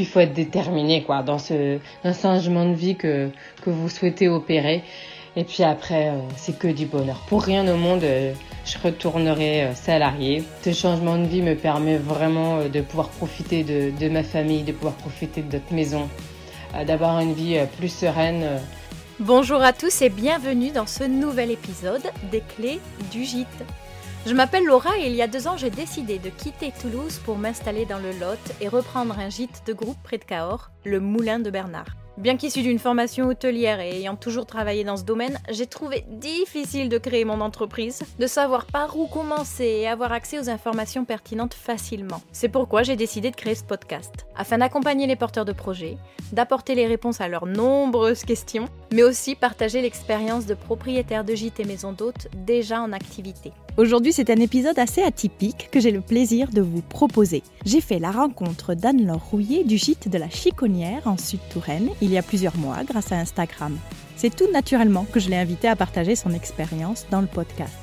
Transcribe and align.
il 0.00 0.06
faut 0.06 0.20
être 0.20 0.32
déterminé 0.32 1.02
quoi 1.02 1.22
dans 1.22 1.38
ce 1.38 1.78
changement 2.20 2.64
de 2.64 2.74
vie 2.74 2.96
que 2.96 3.30
que 3.62 3.70
vous 3.70 3.88
souhaitez 3.88 4.28
opérer. 4.28 4.82
Et 5.36 5.44
puis 5.44 5.62
après, 5.62 6.08
euh, 6.08 6.18
c'est 6.36 6.58
que 6.58 6.66
du 6.66 6.86
bonheur. 6.86 7.20
Pour 7.28 7.42
rien 7.42 7.66
au 7.72 7.76
monde, 7.76 8.02
euh, 8.02 8.32
je 8.64 8.76
retournerai 8.82 9.62
euh, 9.62 9.74
salarié. 9.74 10.42
Ce 10.62 10.72
changement 10.72 11.16
de 11.18 11.24
vie 11.24 11.40
me 11.42 11.54
permet 11.54 11.98
vraiment 11.98 12.64
de 12.64 12.80
pouvoir 12.80 13.10
profiter 13.10 13.62
de, 13.62 13.92
de 13.96 14.08
ma 14.08 14.24
famille, 14.24 14.64
de 14.64 14.72
pouvoir 14.72 14.94
profiter 14.94 15.42
de 15.42 15.52
notre 15.52 15.72
maison, 15.72 16.08
d'avoir 16.86 17.20
une 17.20 17.32
vie 17.32 17.58
plus 17.78 17.88
sereine. 17.88 18.44
Bonjour 19.20 19.62
à 19.62 19.72
tous 19.72 20.02
et 20.02 20.08
bienvenue 20.08 20.70
dans 20.70 20.86
ce 20.86 21.04
nouvel 21.04 21.50
épisode 21.50 22.02
des 22.30 22.42
clés 22.56 22.80
du 23.12 23.24
gîte. 23.24 23.64
Je 24.26 24.34
m'appelle 24.34 24.66
Laura 24.66 24.98
et 24.98 25.06
il 25.06 25.14
y 25.14 25.22
a 25.22 25.26
deux 25.26 25.48
ans 25.48 25.56
j'ai 25.56 25.70
décidé 25.70 26.18
de 26.18 26.28
quitter 26.28 26.72
Toulouse 26.78 27.18
pour 27.24 27.38
m'installer 27.38 27.86
dans 27.86 27.98
le 27.98 28.10
Lot 28.10 28.38
et 28.60 28.68
reprendre 28.68 29.18
un 29.18 29.30
gîte 29.30 29.62
de 29.66 29.72
groupe 29.72 29.96
près 30.02 30.18
de 30.18 30.24
Cahors, 30.24 30.70
le 30.84 31.00
Moulin 31.00 31.38
de 31.38 31.50
Bernard. 31.50 31.96
Bien 32.18 32.36
qu'issue 32.36 32.60
d'une 32.60 32.78
formation 32.78 33.28
hôtelière 33.28 33.80
et 33.80 33.96
ayant 33.96 34.16
toujours 34.16 34.44
travaillé 34.44 34.84
dans 34.84 34.98
ce 34.98 35.04
domaine, 35.04 35.38
j'ai 35.48 35.66
trouvé 35.66 36.04
difficile 36.10 36.90
de 36.90 36.98
créer 36.98 37.24
mon 37.24 37.40
entreprise, 37.40 38.02
de 38.18 38.26
savoir 38.26 38.66
par 38.66 38.98
où 38.98 39.06
commencer 39.06 39.64
et 39.64 39.88
avoir 39.88 40.12
accès 40.12 40.38
aux 40.38 40.50
informations 40.50 41.06
pertinentes 41.06 41.54
facilement. 41.54 42.20
C'est 42.30 42.50
pourquoi 42.50 42.82
j'ai 42.82 42.96
décidé 42.96 43.30
de 43.30 43.36
créer 43.36 43.54
ce 43.54 43.64
podcast, 43.64 44.26
afin 44.36 44.58
d'accompagner 44.58 45.06
les 45.06 45.16
porteurs 45.16 45.46
de 45.46 45.52
projets, 45.52 45.96
d'apporter 46.32 46.74
les 46.74 46.86
réponses 46.86 47.22
à 47.22 47.28
leurs 47.28 47.46
nombreuses 47.46 48.24
questions, 48.24 48.68
mais 48.92 49.02
aussi 49.02 49.34
partager 49.34 49.80
l'expérience 49.80 50.44
de 50.44 50.52
propriétaires 50.52 51.24
de 51.24 51.34
gîtes 51.34 51.60
et 51.60 51.64
maisons 51.64 51.94
d'hôtes 51.94 52.28
déjà 52.34 52.82
en 52.82 52.92
activité. 52.92 53.52
Aujourd'hui, 53.76 54.12
c'est 54.12 54.30
un 54.30 54.40
épisode 54.40 54.78
assez 54.78 55.02
atypique 55.02 55.68
que 55.70 55.80
j'ai 55.80 55.92
le 55.92 56.00
plaisir 56.00 56.50
de 56.50 56.60
vous 56.60 56.82
proposer. 56.82 57.42
J'ai 57.64 57.80
fait 57.80 58.00
la 58.00 58.10
rencontre 58.10 58.74
d'Anne-Laure 58.74 59.24
Rouillet 59.30 59.64
du 59.64 59.78
gîte 59.78 60.08
de 60.08 60.18
la 60.18 60.28
Chiconnière 60.28 61.06
en 61.06 61.16
Sud-Touraine 61.16 61.88
il 62.00 62.10
y 62.10 62.18
a 62.18 62.22
plusieurs 62.22 62.56
mois 62.56 62.82
grâce 62.84 63.12
à 63.12 63.16
Instagram. 63.16 63.78
C'est 64.16 64.34
tout 64.34 64.50
naturellement 64.52 65.06
que 65.10 65.20
je 65.20 65.30
l'ai 65.30 65.36
invitée 65.36 65.68
à 65.68 65.76
partager 65.76 66.16
son 66.16 66.32
expérience 66.32 67.06
dans 67.10 67.20
le 67.20 67.28
podcast. 67.28 67.78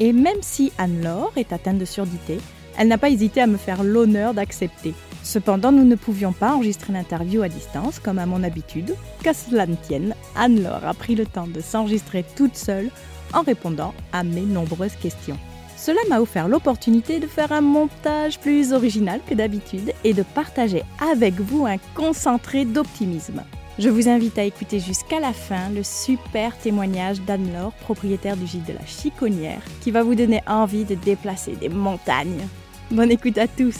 Et 0.00 0.12
même 0.12 0.40
si 0.40 0.72
Anne-Laure 0.78 1.32
est 1.36 1.52
atteinte 1.52 1.78
de 1.78 1.84
surdité, 1.84 2.38
elle 2.78 2.88
n'a 2.88 2.98
pas 2.98 3.10
hésité 3.10 3.40
à 3.42 3.46
me 3.46 3.58
faire 3.58 3.84
l'honneur 3.84 4.34
d'accepter. 4.34 4.94
Cependant, 5.22 5.72
nous 5.72 5.84
ne 5.84 5.96
pouvions 5.96 6.32
pas 6.32 6.54
enregistrer 6.54 6.92
l'interview 6.92 7.42
à 7.42 7.48
distance 7.48 7.98
comme 7.98 8.18
à 8.18 8.26
mon 8.26 8.42
habitude. 8.42 8.94
Qu'à 9.22 9.34
cela 9.34 9.66
ne 9.66 9.74
tienne, 9.74 10.14
Anne-Laure 10.34 10.86
a 10.86 10.94
pris 10.94 11.14
le 11.14 11.26
temps 11.26 11.46
de 11.46 11.60
s'enregistrer 11.60 12.24
toute 12.36 12.56
seule 12.56 12.90
en 13.32 13.42
répondant 13.42 13.94
à 14.12 14.22
mes 14.22 14.42
nombreuses 14.42 14.96
questions. 14.96 15.38
Cela 15.76 16.00
m'a 16.08 16.20
offert 16.20 16.48
l'opportunité 16.48 17.20
de 17.20 17.26
faire 17.26 17.52
un 17.52 17.60
montage 17.60 18.40
plus 18.40 18.72
original 18.72 19.20
que 19.28 19.34
d'habitude 19.34 19.92
et 20.04 20.14
de 20.14 20.22
partager 20.22 20.82
avec 20.98 21.34
vous 21.34 21.66
un 21.66 21.76
concentré 21.94 22.64
d'optimisme. 22.64 23.42
Je 23.78 23.90
vous 23.90 24.08
invite 24.08 24.38
à 24.38 24.44
écouter 24.44 24.80
jusqu'à 24.80 25.20
la 25.20 25.34
fin 25.34 25.68
le 25.68 25.82
super 25.82 26.56
témoignage 26.56 27.20
d'Anne-Laure, 27.20 27.74
propriétaire 27.74 28.36
du 28.36 28.46
gîte 28.46 28.66
de 28.66 28.72
la 28.72 28.86
Chiconnière, 28.86 29.60
qui 29.82 29.90
va 29.90 30.02
vous 30.02 30.14
donner 30.14 30.42
envie 30.46 30.86
de 30.86 30.94
déplacer 30.94 31.56
des 31.56 31.68
montagnes. 31.68 32.48
Bonne 32.90 33.10
écoute 33.10 33.36
à 33.36 33.46
tous 33.46 33.76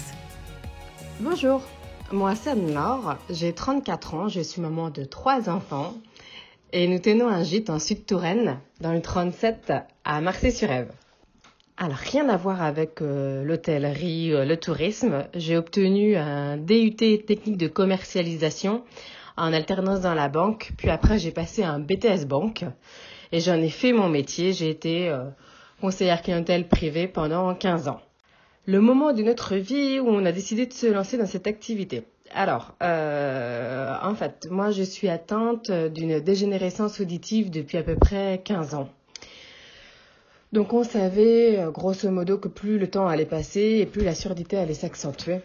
Bonjour, 1.21 1.63
moi 2.13 2.35
c'est 2.35 2.51
Anne-Laure, 2.51 3.17
j'ai 3.31 3.55
34 3.55 4.15
ans, 4.15 4.29
je 4.29 4.43
suis 4.43 4.61
maman 4.61 4.91
de 4.91 5.05
trois 5.05 5.49
enfants 5.49 5.95
et 6.77 6.89
nous 6.89 6.99
tenons 6.99 7.27
un 7.27 7.43
gîte 7.43 7.71
en 7.71 7.79
Sud-Touraine, 7.79 8.59
dans 8.83 8.93
le 8.93 9.01
37 9.01 9.73
à 10.05 10.21
Marseille-sur-Ève. 10.21 10.93
Alors, 11.79 11.97
rien 11.97 12.29
à 12.29 12.37
voir 12.37 12.61
avec 12.61 13.01
euh, 13.01 13.43
l'hôtellerie, 13.45 14.35
euh, 14.35 14.45
le 14.45 14.59
tourisme. 14.59 15.25
J'ai 15.33 15.57
obtenu 15.57 16.17
un 16.17 16.59
DUT 16.59 16.97
technique 16.97 17.57
de 17.57 17.67
commercialisation 17.67 18.85
en 19.39 19.55
alternance 19.55 20.03
dans 20.03 20.13
la 20.13 20.29
banque. 20.29 20.73
Puis 20.77 20.91
après, 20.91 21.19
j'ai 21.19 21.31
passé 21.31 21.65
un 21.65 21.79
BTS 21.79 22.27
banque 22.27 22.67
et 23.33 23.41
j'en 23.41 23.55
ai 23.55 23.71
fait 23.71 23.95
mon 23.95 24.11
métier. 24.11 24.53
J'ai 24.53 24.69
été 24.69 25.09
euh, 25.09 25.25
conseillère 25.81 26.21
clientèle 26.21 26.69
privée 26.69 27.09
pendant 27.09 27.55
15 27.55 27.89
ans. 27.89 28.03
Le 28.67 28.83
moment 28.83 29.15
de 29.15 29.23
notre 29.23 29.57
vie 29.57 29.99
où 29.99 30.09
on 30.09 30.27
a 30.27 30.33
décidé 30.33 30.67
de 30.67 30.75
se 30.75 30.89
lancer 30.89 31.17
dans 31.17 31.25
cette 31.25 31.47
activité. 31.47 32.05
Alors, 32.39 32.75
euh, 32.83 33.97
en 34.03 34.15
fait, 34.15 34.47
moi 34.51 34.71
je 34.71 34.83
suis 34.83 35.09
atteinte 35.09 35.71
d'une 35.73 36.21
dégénérescence 36.21 37.01
auditive 37.01 37.51
depuis 37.51 37.79
à 37.79 37.83
peu 37.83 37.97
près 37.97 38.43
15 38.45 38.75
ans. 38.75 38.91
Donc 40.53 40.75
on 40.75 40.85
savait 40.85 41.59
euh, 41.59 41.71
grosso 41.71 42.11
modo 42.11 42.37
que 42.37 42.49
plus 42.49 42.79
le 42.79 42.91
temps 42.91 43.09
allait 43.09 43.25
passer 43.25 43.79
et 43.81 43.87
plus 43.87 44.05
la 44.05 44.15
surdité 44.15 44.59
allait 44.59 44.75
s'accentuer. 44.75 45.39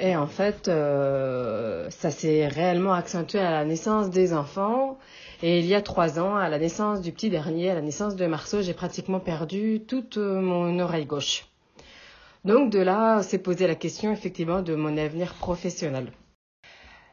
Et 0.00 0.16
en 0.16 0.26
fait, 0.26 0.66
euh, 0.66 1.88
ça 1.90 2.10
s'est 2.10 2.48
réellement 2.48 2.94
accentué 2.94 3.38
à 3.38 3.52
la 3.52 3.64
naissance 3.64 4.10
des 4.10 4.34
enfants. 4.34 4.98
Et 5.44 5.60
il 5.60 5.66
y 5.66 5.76
a 5.76 5.80
trois 5.80 6.18
ans, 6.18 6.34
à 6.34 6.48
la 6.48 6.58
naissance 6.58 7.02
du 7.02 7.12
petit 7.12 7.30
dernier, 7.30 7.70
à 7.70 7.76
la 7.76 7.82
naissance 7.82 8.16
de 8.16 8.26
Marceau, 8.26 8.62
j'ai 8.62 8.74
pratiquement 8.74 9.20
perdu 9.20 9.84
toute 9.86 10.16
mon 10.16 10.76
oreille 10.80 11.06
gauche. 11.06 11.44
Donc 12.46 12.70
de 12.70 12.78
là 12.78 13.24
s'est 13.24 13.38
posé 13.38 13.66
la 13.66 13.74
question 13.74 14.12
effectivement 14.12 14.62
de 14.62 14.76
mon 14.76 14.96
avenir 14.96 15.34
professionnel. 15.34 16.12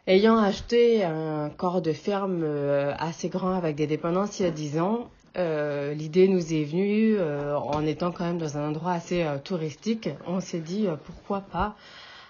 Ayant 0.06 0.38
acheté 0.38 1.04
un 1.04 1.50
corps 1.50 1.82
de 1.82 1.92
ferme 1.92 2.44
euh, 2.44 2.94
assez 3.00 3.30
grand 3.30 3.56
avec 3.56 3.76
des 3.76 3.88
dépendances 3.88 4.40
il 4.40 4.44
y 4.44 4.46
a 4.46 4.52
10 4.52 4.80
ans, 4.80 5.10
euh, 5.36 5.96
l'idée 5.96 6.28
nous 6.28 6.54
est 6.54 6.64
venue 6.64 7.16
euh, 7.18 7.58
en 7.58 7.84
étant 7.88 8.12
quand 8.12 8.26
même 8.26 8.38
dans 8.38 8.60
un 8.60 8.70
endroit 8.70 8.92
assez 8.92 9.26
touristique. 9.44 10.08
On 10.28 10.40
s'est 10.40 10.60
dit 10.60 10.86
pourquoi 11.04 11.42
pas 11.42 11.76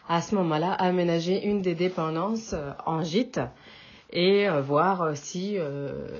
à 0.07 0.21
ce 0.21 0.33
moment-là 0.35 0.71
aménager 0.71 1.45
une 1.45 1.61
des 1.61 1.75
dépendances 1.75 2.55
en 2.85 3.03
gîte 3.03 3.41
et 4.13 4.47
voir 4.65 5.17
si 5.17 5.57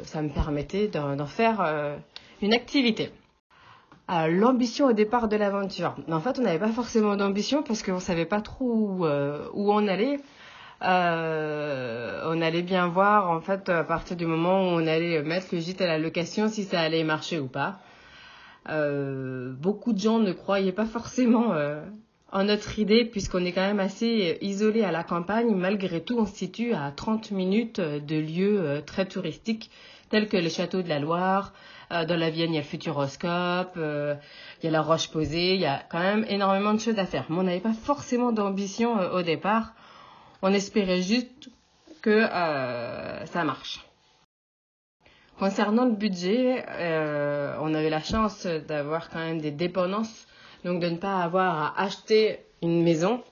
ça 0.03 0.21
me 0.21 0.29
permettait 0.29 0.89
d'en 0.89 1.27
faire 1.27 1.97
une 2.41 2.53
activité 2.53 3.09
l'ambition 4.09 4.87
au 4.87 4.93
départ 4.93 5.27
de 5.27 5.35
l'aventure. 5.35 5.95
En 6.11 6.19
fait, 6.19 6.39
on 6.39 6.43
n'avait 6.43 6.59
pas 6.59 6.71
forcément 6.71 7.15
d'ambition 7.15 7.63
parce 7.63 7.83
qu'on 7.83 7.95
ne 7.95 7.99
savait 7.99 8.25
pas 8.25 8.41
trop 8.41 8.65
où, 8.65 9.05
euh, 9.05 9.47
on 9.53 9.87
allait. 9.87 10.19
Euh, 10.81 12.21
on 12.25 12.41
allait 12.41 12.61
bien 12.61 12.87
voir, 12.87 13.29
en 13.29 13.39
fait, 13.39 13.69
à 13.69 13.83
partir 13.85 14.17
du 14.17 14.25
moment 14.25 14.63
où 14.63 14.65
on 14.65 14.85
allait 14.85 15.21
mettre 15.23 15.47
le 15.53 15.59
gîte 15.59 15.81
à 15.81 15.87
la 15.87 15.97
location, 15.97 16.49
si 16.49 16.63
ça 16.63 16.81
allait 16.81 17.05
marcher 17.05 17.39
ou 17.39 17.47
pas. 17.47 17.79
Euh, 18.69 19.53
beaucoup 19.53 19.93
de 19.93 19.99
gens 19.99 20.19
ne 20.19 20.33
croyaient 20.33 20.73
pas 20.73 20.85
forcément 20.85 21.53
en 22.33 22.43
notre 22.43 22.79
idée, 22.79 23.05
puisqu'on 23.05 23.45
est 23.45 23.53
quand 23.53 23.65
même 23.65 23.79
assez 23.79 24.37
isolé 24.41 24.83
à 24.83 24.91
la 24.91 25.05
campagne. 25.05 25.55
Malgré 25.55 26.01
tout, 26.01 26.17
on 26.19 26.25
se 26.25 26.35
situe 26.35 26.73
à 26.73 26.91
30 26.91 27.31
minutes 27.31 27.79
de 27.79 28.15
lieux 28.17 28.81
très 28.85 29.05
touristiques, 29.05 29.71
tels 30.09 30.27
que 30.27 30.35
les 30.35 30.49
châteaux 30.49 30.81
de 30.81 30.89
la 30.89 30.99
Loire, 30.99 31.53
dans 32.07 32.19
la 32.19 32.29
Vienne, 32.29 32.51
il 32.51 32.55
y 32.55 32.57
a 32.57 32.61
le 32.61 32.67
Futuroscope, 32.67 33.73
euh, 33.77 34.15
il 34.61 34.65
y 34.65 34.67
a 34.67 34.71
la 34.71 34.81
Roche 34.81 35.09
Posée, 35.09 35.53
il 35.53 35.61
y 35.61 35.65
a 35.65 35.83
quand 35.89 35.99
même 35.99 36.25
énormément 36.27 36.73
de 36.73 36.79
choses 36.79 36.97
à 36.97 37.05
faire. 37.05 37.25
Mais 37.29 37.37
on 37.37 37.43
n'avait 37.43 37.59
pas 37.59 37.73
forcément 37.73 38.31
d'ambition 38.31 38.99
euh, 38.99 39.19
au 39.19 39.21
départ. 39.21 39.73
On 40.41 40.51
espérait 40.51 41.01
juste 41.01 41.49
que 42.01 42.21
ça 42.21 43.43
marche. 43.45 43.79
Concernant 45.39 45.85
le 45.85 45.93
budget, 45.93 46.65
on 47.61 47.73
avait 47.73 47.89
la 47.89 48.01
chance 48.01 48.45
d'avoir 48.45 49.09
quand 49.09 49.19
même 49.19 49.39
des 49.39 49.51
dépendances, 49.51 50.27
donc 50.65 50.81
de 50.81 50.89
ne 50.89 50.97
pas 50.97 51.19
avoir 51.19 51.77
à 51.77 51.81
acheter 51.81 52.39
une 52.61 52.83
maison. 52.83 53.23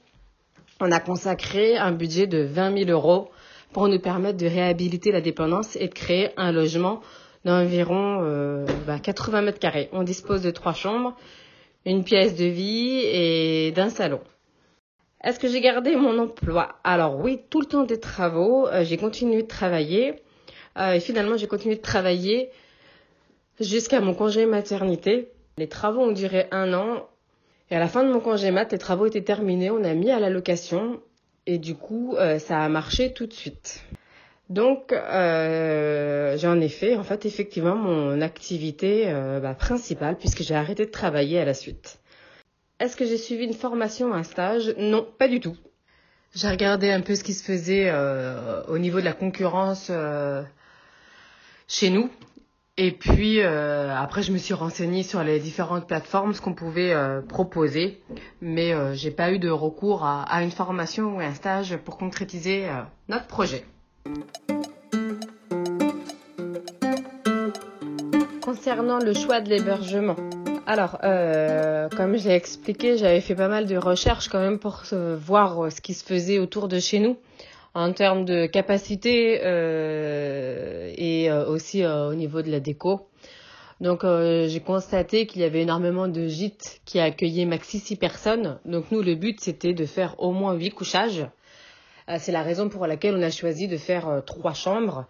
On 0.79 0.89
a 0.89 1.01
consacré 1.01 1.77
un 1.77 1.91
budget 1.91 2.27
de 2.27 2.43
20 2.43 2.85
000 2.85 2.89
euros 2.91 3.29
pour 3.73 3.87
nous 3.87 3.99
permettre 3.99 4.37
de 4.37 4.47
réhabiliter 4.47 5.11
la 5.11 5.21
dépendance 5.21 5.75
et 5.75 5.87
de 5.87 5.93
créer 5.93 6.29
un 6.37 6.53
logement 6.53 7.01
d'environ 7.45 8.19
euh, 8.23 8.65
80 9.03 9.31
bah, 9.31 9.41
mètres 9.41 9.59
carrés. 9.59 9.89
On 9.93 10.03
dispose 10.03 10.41
de 10.41 10.51
trois 10.51 10.73
chambres, 10.73 11.15
une 11.85 12.03
pièce 12.03 12.35
de 12.35 12.45
vie 12.45 13.01
et 13.03 13.71
d'un 13.71 13.89
salon. 13.89 14.21
Est-ce 15.23 15.39
que 15.39 15.47
j'ai 15.47 15.61
gardé 15.61 15.95
mon 15.95 16.17
emploi? 16.17 16.79
Alors 16.83 17.19
oui, 17.19 17.39
tout 17.49 17.61
le 17.61 17.67
temps 17.67 17.83
des 17.83 17.99
travaux, 17.99 18.67
euh, 18.67 18.83
j'ai 18.83 18.97
continué 18.97 19.43
de 19.43 19.47
travailler. 19.47 20.15
Euh, 20.77 20.93
et 20.93 20.99
finalement, 20.99 21.37
j'ai 21.37 21.47
continué 21.47 21.75
de 21.75 21.81
travailler 21.81 22.49
jusqu'à 23.59 23.99
mon 23.99 24.13
congé 24.13 24.45
maternité. 24.45 25.29
Les 25.57 25.67
travaux 25.67 26.01
ont 26.01 26.11
duré 26.11 26.47
un 26.51 26.73
an. 26.73 27.07
Et 27.69 27.75
à 27.75 27.79
la 27.79 27.87
fin 27.87 28.03
de 28.03 28.11
mon 28.11 28.19
congé 28.19 28.51
mat, 28.51 28.71
les 28.71 28.77
travaux 28.77 29.05
étaient 29.05 29.21
terminés. 29.21 29.69
On 29.69 29.83
a 29.83 29.93
mis 29.93 30.09
à 30.09 30.19
la 30.19 30.29
location. 30.29 30.99
Et 31.45 31.59
du 31.59 31.75
coup, 31.75 32.15
euh, 32.17 32.39
ça 32.39 32.59
a 32.59 32.69
marché 32.69 33.13
tout 33.13 33.27
de 33.27 33.33
suite. 33.33 33.83
Donc, 34.51 34.91
euh, 34.91 36.37
j'en 36.37 36.59
ai 36.59 36.95
en 36.97 37.03
fait 37.03 37.25
effectivement 37.25 37.73
mon 37.77 38.19
activité 38.19 39.05
euh, 39.07 39.39
bah, 39.39 39.53
principale 39.53 40.17
puisque 40.17 40.41
j'ai 40.43 40.55
arrêté 40.55 40.85
de 40.85 40.91
travailler 40.91 41.39
à 41.39 41.45
la 41.45 41.53
suite. 41.53 41.99
Est-ce 42.81 42.97
que 42.97 43.05
j'ai 43.05 43.17
suivi 43.17 43.45
une 43.45 43.53
formation, 43.53 44.13
un 44.13 44.23
stage? 44.23 44.75
Non, 44.77 45.07
pas 45.17 45.29
du 45.29 45.39
tout. 45.39 45.55
J'ai 46.35 46.49
regardé 46.49 46.91
un 46.91 46.99
peu 46.99 47.15
ce 47.15 47.23
qui 47.23 47.33
se 47.33 47.45
faisait 47.45 47.85
euh, 47.87 48.61
au 48.67 48.77
niveau 48.77 48.99
de 48.99 49.05
la 49.05 49.13
concurrence 49.13 49.89
chez 51.69 51.89
nous 51.89 52.09
Et 52.75 52.91
puis 52.91 53.41
après, 53.41 54.21
je 54.21 54.33
me 54.33 54.37
suis 54.37 54.53
renseignée 54.53 55.03
sur 55.03 55.23
les 55.23 55.39
différentes 55.39 55.87
plateformes, 55.87 56.33
ce 56.33 56.41
qu'on 56.41 56.53
pouvait 56.53 56.93
proposer, 57.29 58.01
mais 58.41 58.73
j'ai 58.95 59.11
pas 59.11 59.31
eu 59.31 59.39
de 59.39 59.49
recours 59.49 60.03
à, 60.03 60.23
à, 60.23 60.43
une 60.43 60.51
formation 60.51 61.15
ou 61.15 61.19
un 61.21 61.33
stage 61.33 61.77
pour 61.85 61.97
concrétiser 61.97 62.67
notre 63.07 63.27
projet. 63.27 63.63
Concernant 68.41 68.99
le 68.99 69.13
choix 69.13 69.41
de 69.41 69.49
l'hébergement, 69.49 70.15
alors, 70.67 70.99
euh, 71.03 71.89
comme 71.89 72.17
je 72.17 72.29
l'ai 72.29 72.35
expliqué, 72.35 72.97
j'avais 72.97 73.21
fait 73.21 73.35
pas 73.35 73.47
mal 73.47 73.65
de 73.65 73.75
recherches 73.75 74.29
quand 74.29 74.39
même 74.39 74.59
pour 74.59 74.83
voir 75.17 75.65
euh, 75.65 75.69
ce 75.69 75.81
qui 75.81 75.93
se 75.93 76.05
faisait 76.05 76.39
autour 76.39 76.67
de 76.67 76.79
chez 76.79 76.99
nous 76.99 77.17
en 77.73 77.91
termes 77.93 78.25
de 78.25 78.45
capacité 78.45 79.41
euh, 79.43 80.93
et 80.95 81.31
aussi 81.31 81.85
au 81.85 82.13
niveau 82.13 82.41
de 82.41 82.51
la 82.51 82.59
déco. 82.59 83.07
Donc 83.79 84.03
j'ai 84.03 84.59
constaté 84.59 85.25
qu'il 85.25 85.41
y 85.41 85.45
avait 85.45 85.61
énormément 85.61 86.07
de 86.07 86.27
gîtes 86.27 86.81
qui 86.85 86.99
accueillaient 86.99 87.45
maxi 87.45 87.79
6 87.79 87.95
personnes. 87.95 88.59
Donc 88.65 88.91
nous, 88.91 89.01
le 89.01 89.15
but, 89.15 89.39
c'était 89.39 89.73
de 89.73 89.85
faire 89.85 90.15
au 90.19 90.31
moins 90.31 90.53
8 90.53 90.71
couchages. 90.71 91.25
C'est 92.19 92.31
la 92.31 92.43
raison 92.43 92.69
pour 92.69 92.87
laquelle 92.87 93.15
on 93.15 93.21
a 93.21 93.29
choisi 93.29 93.67
de 93.67 93.77
faire 93.77 94.23
trois 94.25 94.53
chambres 94.53 95.07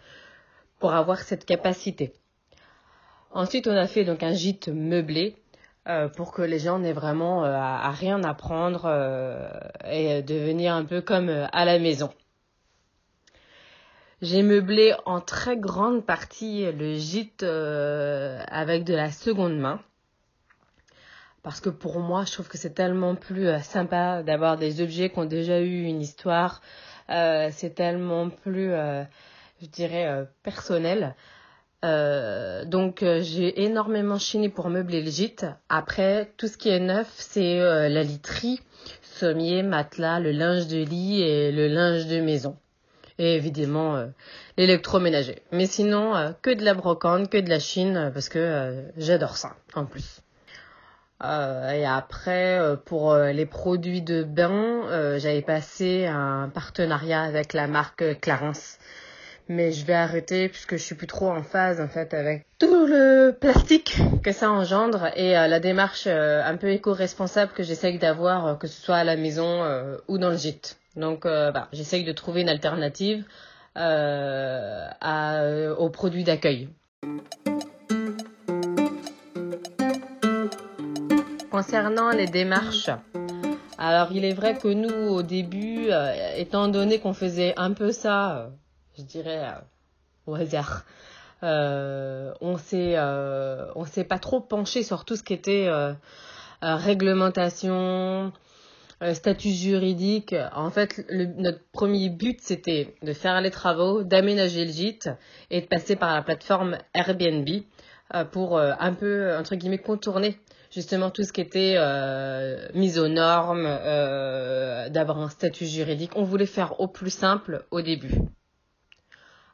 pour 0.80 0.94
avoir 0.94 1.20
cette 1.20 1.46
capacité. 1.46 2.14
Ensuite, 3.32 3.68
on 3.68 3.76
a 3.76 3.88
fait 3.88 4.04
donc 4.04 4.24
un 4.24 4.34
gîte 4.34 4.68
meublé 4.68 5.36
euh, 5.88 6.10
pour 6.10 6.32
que 6.34 6.42
les 6.42 6.60
gens 6.60 6.80
n'aient 6.80 6.94
vraiment 6.94 7.46
euh, 7.46 7.54
à, 7.54 7.90
rien 7.92 8.24
apprendre 8.24 8.84
euh, 8.86 9.50
et 9.90 10.22
devenir 10.22 10.76
un 10.76 10.84
peu 10.84 11.02
comme 11.02 11.30
à 11.30 11.66
la 11.66 11.80
maison. 11.80 12.12
J'ai 14.22 14.44
meublé 14.44 14.94
en 15.06 15.22
très 15.22 15.58
grande 15.58 16.06
partie 16.06 16.72
le 16.72 16.94
gîte 16.96 17.42
avec 17.42 18.84
de 18.84 18.94
la 18.94 19.10
seconde 19.10 19.58
main. 19.58 19.80
Parce 21.44 21.60
que 21.60 21.70
pour 21.70 22.00
moi, 22.00 22.24
je 22.26 22.34
trouve 22.34 22.48
que 22.48 22.58
c'est 22.58 22.74
tellement 22.74 23.16
plus 23.16 23.48
sympa 23.64 24.24
d'avoir 24.24 24.58
des 24.58 24.82
objets 24.82 25.10
qui 25.10 25.20
ont 25.20 25.26
déjà 25.26 25.60
eu 25.60 25.84
une 25.84 26.02
histoire. 26.02 26.62
c'est 27.08 27.74
tellement 27.76 28.30
plus, 28.30 28.70
je 28.70 29.68
dirais, 29.68 30.28
personnel. 30.44 31.16
Euh, 31.84 32.64
donc 32.64 33.02
euh, 33.02 33.22
j'ai 33.22 33.64
énormément 33.64 34.20
chiné 34.20 34.50
pour 34.50 34.70
meubler 34.70 35.02
le 35.02 35.10
gîte. 35.10 35.46
Après, 35.70 36.32
tout 36.38 36.48
ce 36.48 36.58
qui 36.58 36.70
est 36.70 36.80
neuf, 36.80 37.12
c'est 37.18 37.60
euh, 37.60 37.90
la 37.90 38.04
literie, 38.04 38.60
sommier, 39.02 39.64
matelas, 39.64 40.20
le 40.20 40.32
linge 40.32 40.68
de 40.68 40.84
lit 40.84 41.22
et 41.22 41.52
le 41.52 41.68
linge 41.68 42.06
de 42.08 42.22
maison. 42.22 42.58
Et 43.18 43.36
évidemment 43.36 44.08
l'électroménager. 44.58 45.44
Mais 45.52 45.68
sinon, 45.68 46.34
que 46.42 46.50
de 46.50 46.64
la 46.64 46.74
brocante, 46.74 47.30
que 47.30 47.38
de 47.38 47.50
la 47.50 47.60
chine, 47.60 48.10
parce 48.14 48.30
que 48.30 48.84
j'adore 48.98 49.38
ça 49.38 49.58
en 49.76 49.86
plus. 49.86 50.21
Et 51.24 51.86
après, 51.86 52.60
pour 52.86 53.16
les 53.16 53.46
produits 53.46 54.02
de 54.02 54.24
bain, 54.24 55.18
j'avais 55.18 55.42
passé 55.42 56.06
un 56.08 56.50
partenariat 56.50 57.22
avec 57.22 57.54
la 57.54 57.68
marque 57.68 58.20
Clarence 58.20 58.78
mais 59.52 59.72
je 59.72 59.86
vais 59.86 59.94
arrêter 59.94 60.50
puisque 60.50 60.78
je 60.78 60.84
suis 60.84 60.96
plus 60.96 61.08
trop 61.08 61.30
en 61.30 61.44
phase 61.44 61.82
en 61.82 61.88
fait 61.88 62.14
avec 62.14 62.46
tout 62.58 62.86
le 62.88 63.32
plastique 63.32 63.98
que 64.24 64.32
ça 64.32 64.50
engendre 64.50 65.10
et 65.16 65.38
euh, 65.38 65.48
la 65.48 65.60
démarche 65.60 66.06
euh, 66.08 66.42
un 66.44 66.58
peu 66.58 66.70
éco-responsable 66.72 67.52
que 67.54 67.64
j'essaye 67.64 68.00
d'avoir 68.00 68.48
euh, 68.48 68.56
que 68.56 68.68
ce 68.68 68.82
soit 68.82 68.98
à 68.98 69.04
la 69.04 69.18
maison 69.18 69.62
ou 70.08 70.18
dans 70.18 70.30
le 70.30 70.38
gîte. 70.38 70.78
Donc 70.96 71.28
j'essaye 71.72 72.04
de 72.04 72.12
trouver 72.12 72.42
une 72.42 72.50
alternative 72.50 73.24
aux 75.78 75.90
produits 75.90 76.24
d'accueil. 76.24 76.70
Concernant 81.52 82.12
les 82.12 82.28
démarches, 82.28 82.90
alors 83.78 84.12
il 84.12 84.26
est 84.26 84.34
vrai 84.34 84.58
que 84.58 84.70
nous 84.70 85.14
au 85.14 85.22
début, 85.22 85.90
étant 86.38 86.68
donné 86.70 87.00
qu'on 87.00 87.14
faisait 87.14 87.54
un 87.58 87.74
peu 87.74 87.92
ça 87.92 88.52
je 88.98 89.04
dirais, 89.04 89.40
euh, 89.40 89.52
au 90.28 90.36
hasard. 90.36 90.86
Euh, 91.44 92.34
on 92.40 92.58
s'est 92.58 92.94
euh, 92.96 93.66
on 93.76 93.86
s'est 93.86 94.04
pas 94.04 94.20
trop 94.20 94.42
penché 94.42 94.84
sur 94.84 95.06
tout 95.06 95.16
ce 95.16 95.24
qui 95.24 95.34
était 95.34 95.70
réglementation, 96.62 98.32
statut 99.14 99.50
juridique. 99.50 100.36
En 100.54 100.70
fait, 100.70 101.04
notre 101.10 101.60
premier 101.72 102.10
but, 102.10 102.40
c'était 102.42 102.96
de 103.02 103.14
faire 103.14 103.42
les 103.42 103.50
travaux, 103.50 104.04
d'aménager 104.04 104.66
le 104.66 104.72
gîte 104.72 105.10
et 105.50 105.62
de 105.62 105.66
passer 105.66 105.96
par 105.96 106.14
la 106.14 106.22
plateforme 106.22 106.78
Airbnb 106.94 107.48
pour 108.32 108.60
un 108.60 108.94
peu, 108.94 109.36
entre 109.38 109.56
guillemets, 109.56 109.78
contourner 109.78 110.38
justement 110.72 111.10
tout 111.10 111.24
ce 111.24 111.34
qui 111.34 111.42
était 111.42 111.78
mise 112.74 113.00
aux 113.00 113.08
normes, 113.08 113.64
d'avoir 113.64 115.20
un 115.20 115.30
statut 115.30 115.66
juridique. 115.66 116.12
On 116.16 116.24
voulait 116.24 116.46
faire 116.46 116.80
au 116.80 116.88
plus 116.88 117.10
simple 117.10 117.66
au 117.72 117.82
début. 117.82 118.14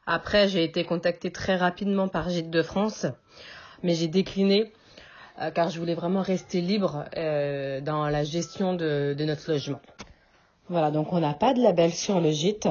Après, 0.06 0.48
j'ai 0.48 0.64
été 0.64 0.86
contactée 0.86 1.32
très 1.32 1.58
rapidement 1.58 2.08
par 2.08 2.30
Gîte 2.30 2.50
de 2.50 2.62
France, 2.62 3.06
mais 3.84 3.94
j'ai 3.94 4.08
décliné 4.08 4.72
euh, 5.40 5.52
car 5.52 5.70
je 5.70 5.78
voulais 5.80 5.94
vraiment 5.94 6.22
rester 6.22 6.62
libre 6.62 7.06
euh, 7.16 7.80
dans 7.82 8.10
la 8.10 8.24
gestion 8.24 8.74
de, 8.74 9.16
notre 9.20 9.52
logement. 9.52 9.80
Voilà, 10.70 10.90
donc 10.90 11.14
on 11.14 11.20
n'a 11.20 11.34
pas 11.34 11.54
de 11.54 11.62
label 11.62 11.94
sur 11.94 12.20
le 12.20 12.32
gîte, 12.32 12.68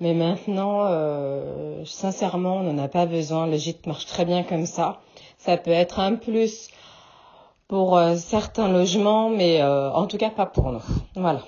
mais 0.00 0.14
maintenant, 0.14 0.86
euh, 0.86 1.84
sincèrement, 1.84 2.56
on 2.56 2.62
n'en 2.62 2.82
a 2.82 2.88
pas 2.88 3.04
besoin. 3.04 3.46
Le 3.46 3.56
gîte 3.56 3.86
marche 3.86 4.06
très 4.06 4.24
bien 4.24 4.44
comme 4.44 4.66
ça. 4.66 5.00
Ça 5.46 5.56
peut 5.56 5.70
être 5.70 6.00
un 6.00 6.16
plus 6.16 6.68
pour 7.68 7.98
certains 8.16 8.68
logements, 8.68 9.30
mais 9.30 9.62
en 9.62 10.06
tout 10.06 10.18
cas 10.18 10.30
pas 10.30 10.46
pour 10.46 10.72
nous. 10.72 10.82
Voilà. 11.14 11.42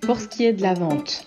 Pour 0.00 0.18
ce 0.18 0.28
qui 0.28 0.44
est 0.44 0.52
de 0.52 0.62
la 0.62 0.74
vente, 0.74 1.26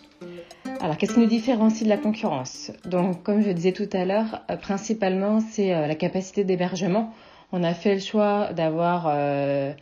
alors 0.86 0.98
qu'est-ce 0.98 1.16
qui 1.16 1.20
nous 1.20 1.26
différencie 1.26 1.84
de 1.84 1.90
la 1.90 1.98
concurrence? 1.98 2.72
Donc, 2.86 3.24
comme 3.24 3.42
je 3.42 3.50
disais 3.50 3.72
tout 3.72 3.90
à 3.94 4.06
l'heure, 4.06 4.42
euh, 4.52 4.58
principalement 4.58 5.40
c'est 5.40 5.74
euh, 5.74 5.88
la 5.88 5.96
capacité 5.96 6.44
d'hébergement. 6.44 7.12
On 7.52 7.64
a 7.64 7.74
fait 7.74 7.96
le 7.96 8.02
choix 8.02 8.54
d'avoir 8.54 9.08
euh, 9.08 9.74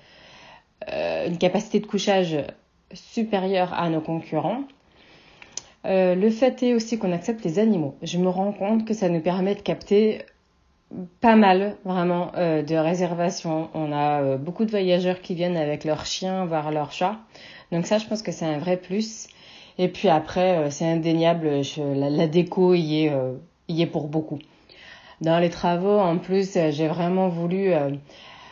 une 1.28 1.38
capacité 1.38 1.82
de 1.82 1.86
couchage 1.86 2.38
supérieure 2.94 3.74
à 3.74 3.90
nos 3.90 4.00
concurrents. 4.00 4.62
Le 5.86 6.30
fait 6.30 6.64
est 6.64 6.74
aussi 6.74 6.98
qu'on 6.98 7.12
accepte 7.12 7.44
les 7.44 7.60
animaux. 7.60 7.96
Je 8.02 8.18
me 8.18 8.30
rends 8.30 8.54
compte 8.54 8.86
que 8.86 8.94
ça 8.94 9.10
nous 9.10 9.20
permet 9.20 9.56
de 9.56 9.62
capter 9.62 10.22
pas 11.22 11.36
mal 11.36 11.76
vraiment 11.86 12.32
de 12.36 12.76
réservations. 12.76 13.70
On 13.74 13.92
a 13.92 14.38
beaucoup 14.38 14.66
de 14.66 14.72
voyageurs 14.72 15.22
qui 15.22 15.36
viennent 15.36 15.58
avec 15.58 15.84
leurs 15.84 16.06
chiens, 16.06 16.46
voire 16.46 16.72
leurs 16.72 16.92
chats. 16.92 17.18
Donc 17.72 17.88
ça, 17.88 17.98
je 17.98 18.06
pense 18.06 18.22
que 18.22 18.32
c'est 18.32 18.46
un 18.46 18.60
vrai 18.60 18.78
plus. 18.78 19.28
Et 19.78 19.88
puis 19.88 20.10
après, 20.10 20.58
euh, 20.58 20.70
c'est 20.70 20.86
indéniable, 20.86 21.62
la, 21.96 22.28
déco 22.28 22.74
y 22.74 23.06
est, 23.06 23.10
euh, 23.12 23.34
y 23.68 23.82
est 23.82 23.88
pour 23.88 24.08
beaucoup. 24.08 24.40
Dans 25.22 25.40
les 25.40 25.50
travaux, 25.50 26.00
en 26.00 26.18
plus, 26.18 26.56
euh, 26.56 26.72
j'ai 26.72 26.88
vraiment 26.88 27.30
voulu 27.30 27.72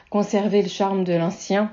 conserver 0.09 0.61
le 0.61 0.69
charme 0.69 1.03
de 1.03 1.13
l'ancien. 1.13 1.71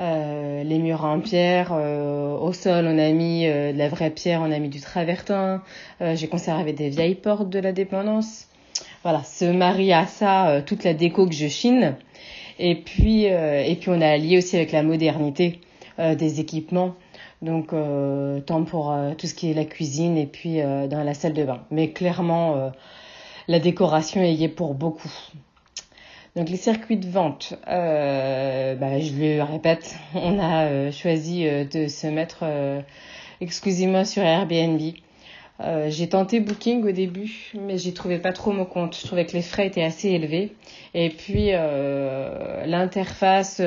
Les 0.00 0.78
murs 0.78 1.04
en 1.04 1.20
pierre, 1.20 1.72
au 1.72 2.52
sol 2.52 2.86
on 2.86 2.98
a 2.98 3.10
mis 3.12 3.44
de 3.44 3.76
la 3.76 3.88
vraie 3.88 4.10
pierre, 4.10 4.40
on 4.42 4.50
a 4.50 4.58
mis 4.58 4.70
du 4.70 4.80
travertin, 4.80 5.62
j'ai 6.00 6.26
conservé 6.26 6.72
des 6.72 6.88
vieilles 6.88 7.14
portes 7.14 7.50
de 7.50 7.58
la 7.58 7.72
dépendance. 7.72 8.48
Voilà, 9.02 9.22
se 9.24 9.44
marie 9.44 9.92
à 9.92 10.06
ça 10.06 10.62
toute 10.64 10.84
la 10.84 10.94
déco 10.94 11.26
que 11.26 11.34
je 11.34 11.48
chine. 11.48 11.96
Et 12.58 12.76
puis, 12.76 13.24
et 13.24 13.76
puis 13.78 13.90
on 13.90 14.00
a 14.00 14.08
allié 14.08 14.38
aussi 14.38 14.56
avec 14.56 14.72
la 14.72 14.82
modernité. 14.82 15.60
Euh, 16.00 16.14
des 16.14 16.40
équipements. 16.40 16.94
Donc, 17.42 17.74
euh, 17.74 18.40
tant 18.40 18.64
pour 18.64 18.90
euh, 18.90 19.12
tout 19.14 19.26
ce 19.26 19.34
qui 19.34 19.50
est 19.50 19.54
la 19.54 19.66
cuisine 19.66 20.16
et 20.16 20.26
puis 20.26 20.60
dans 20.62 21.04
la 21.04 21.12
salle 21.12 21.34
de 21.34 21.44
bain. 21.44 21.60
Mais 21.70 21.90
clairement, 21.90 22.72
la 23.48 23.58
décoration 23.58 24.22
est 24.22 24.48
pour 24.48 24.74
beaucoup. 24.74 25.12
Donc 26.36 26.48
les 26.48 26.56
circuits 26.56 26.96
de 26.96 27.08
vente, 27.08 27.54
bah, 27.66 29.00
je 29.00 29.12
le 29.14 29.42
répète, 29.42 29.96
on 30.14 30.38
a 30.38 30.90
choisi 30.90 31.44
de 31.44 31.88
se 31.88 32.06
mettre 32.06 32.44
exclusivement 33.40 34.04
sur 34.04 34.22
Airbnb. 34.22 34.80
j'ai 35.88 36.08
tenté 36.08 36.40
Booking 36.40 36.84
au 36.86 36.92
début, 36.92 37.52
mais 37.54 37.78
j'y 37.78 37.92
trouvais 37.94 38.18
pas 38.18 38.32
trop 38.32 38.52
mon 38.52 38.64
compte. 38.64 38.96
Je 38.96 39.06
trouvais 39.06 39.26
que 39.26 39.32
les 39.32 39.42
frais 39.42 39.66
étaient 39.66 39.82
assez 39.82 40.10
élevés. 40.10 40.52
Et 40.94 41.08
puis 41.10 41.50
l'interface 42.66 43.60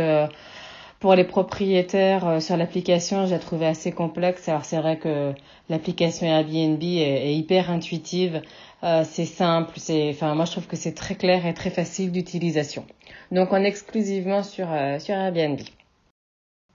pour 1.04 1.16
les 1.16 1.26
propriétaires 1.26 2.26
euh, 2.26 2.40
sur 2.40 2.56
l'application, 2.56 3.26
j'ai 3.26 3.38
trouvé 3.38 3.66
assez 3.66 3.92
complexe. 3.92 4.48
Alors 4.48 4.64
c'est 4.64 4.78
vrai 4.78 4.98
que 4.98 5.34
l'application 5.68 6.26
Airbnb 6.26 6.82
est, 6.82 7.36
hyper 7.36 7.70
intuitive, 7.70 8.42
euh, 8.86 9.04
c'est 9.04 9.26
simple, 9.26 9.74
c'est, 9.76 10.12
enfin 10.12 10.34
moi 10.34 10.46
je 10.46 10.54
trouve 10.54 10.66
que 10.66 10.78
c'est 10.78 10.94
très 10.94 11.16
clair 11.16 11.46
et 11.46 11.54
très 11.54 11.72
facile 11.72 12.14
d'utilisation. 12.14 12.86
Donc 13.34 13.52
on 13.52 13.58
est 13.58 13.68
exclusivement 13.68 14.44
sur 14.44 14.72
euh, 14.72 14.98
sur 14.98 15.14
Airbnb. 15.16 15.60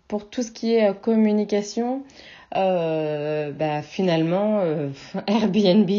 Pour 0.08 0.28
tout 0.28 0.42
ce 0.42 0.52
qui 0.52 0.74
est 0.74 0.92
communication, 1.00 2.02
bah, 2.52 3.80
finalement 3.80 4.60
Airbnb 5.26 5.90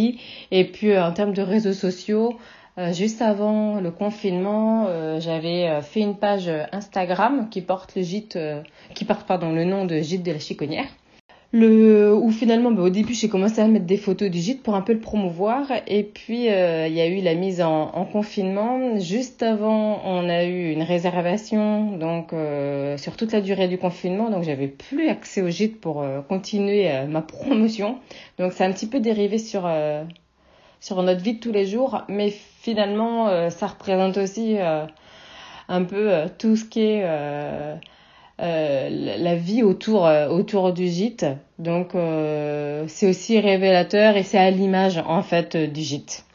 et 0.51 0.65
puis 0.65 0.95
en 0.99 1.13
termes 1.13 1.33
de 1.33 1.41
réseaux 1.41 1.73
sociaux, 1.73 2.37
juste 2.93 3.21
avant 3.21 3.79
le 3.79 3.91
confinement, 3.91 4.87
j'avais 5.19 5.81
fait 5.81 6.01
une 6.01 6.15
page 6.15 6.49
Instagram 6.71 7.49
qui 7.49 7.61
porte 7.61 7.95
le 7.95 8.01
gîte, 8.01 8.37
qui 8.95 9.05
porte 9.05 9.25
pardon 9.27 9.51
le 9.51 9.65
nom 9.65 9.85
de 9.85 9.99
gîte 9.99 10.23
de 10.23 10.31
la 10.31 10.39
Chiconnière. 10.39 10.87
Le 11.51 12.13
où 12.13 12.29
finalement 12.29 12.69
bah, 12.69 12.83
au 12.83 12.89
début 12.89 13.15
j'ai 13.15 13.27
commencé 13.27 13.59
à 13.59 13.67
mettre 13.67 13.87
des 13.87 13.97
photos 13.97 14.29
du 14.29 14.37
gîte 14.37 14.61
pour 14.61 14.75
un 14.75 14.81
peu 14.81 14.93
le 14.93 14.99
promouvoir. 14.99 15.65
Et 15.87 16.03
puis 16.03 16.47
euh, 16.47 16.87
il 16.87 16.93
y 16.93 17.01
a 17.01 17.07
eu 17.07 17.21
la 17.21 17.33
mise 17.33 17.61
en, 17.61 17.89
en, 17.95 18.05
confinement. 18.05 18.99
Juste 18.99 19.41
avant 19.41 19.99
on 20.05 20.29
a 20.29 20.43
eu 20.45 20.71
une 20.71 20.83
réservation 20.83 21.97
donc 21.97 22.33
euh, 22.33 22.97
sur 22.97 23.17
toute 23.17 23.31
la 23.31 23.41
durée 23.41 23.67
du 23.67 23.79
confinement. 23.79 24.29
Donc 24.29 24.43
j'avais 24.43 24.67
plus 24.67 25.09
accès 25.09 25.41
au 25.41 25.49
gîte 25.49 25.81
pour 25.81 26.03
euh, 26.03 26.21
continuer 26.21 26.87
ma 27.07 27.23
promotion. 27.23 27.97
Donc 28.37 28.53
c'est 28.53 28.63
un 28.63 28.71
petit 28.71 28.87
peu 28.87 28.99
dérivé 28.99 29.39
sur 29.39 29.67
sur 30.79 31.01
notre 31.03 31.21
vie 31.21 31.35
de 31.35 31.39
tous 31.39 31.51
les 31.51 31.65
jours 31.65 32.03
mais 32.07 32.29
finalement 32.29 33.49
ça 33.49 33.67
représente 33.67 34.17
aussi 34.17 34.57
un 35.67 35.83
peu 35.83 36.11
tout 36.37 36.55
ce 36.55 36.65
qui 36.65 36.81
est 36.81 37.03
euh, 38.41 39.17
la 39.17 39.35
vie 39.35 39.63
autour 39.63 40.05
euh, 40.05 40.29
autour 40.29 40.71
du 40.71 40.87
gîte. 40.87 41.25
Donc 41.57 41.93
euh, 41.93 42.85
c'est 42.87 43.09
aussi 43.09 43.37
révélateur 43.39 44.15
et 44.15 44.23
c'est 44.23 44.37
à 44.37 44.49
l'image 44.49 44.97
en 45.05 45.23
fait 45.23 45.57
du 45.57 45.81
gîte. 45.81 46.25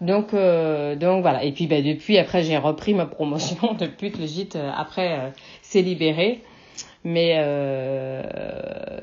Donc 0.00 0.32
donc 0.32 1.22
voilà 1.22 1.44
et 1.44 1.52
puis 1.52 1.68
bah, 1.68 1.80
depuis 1.80 2.18
après 2.18 2.42
j'ai 2.42 2.56
repris 2.56 2.94
ma 2.94 3.06
promotion 3.06 3.74
depuis 3.78 4.10
que 4.10 4.18
le 4.18 4.26
gîte 4.26 4.58
après 4.76 5.32
s'est 5.62 5.82
libéré. 5.82 6.42
Mais 7.04 7.36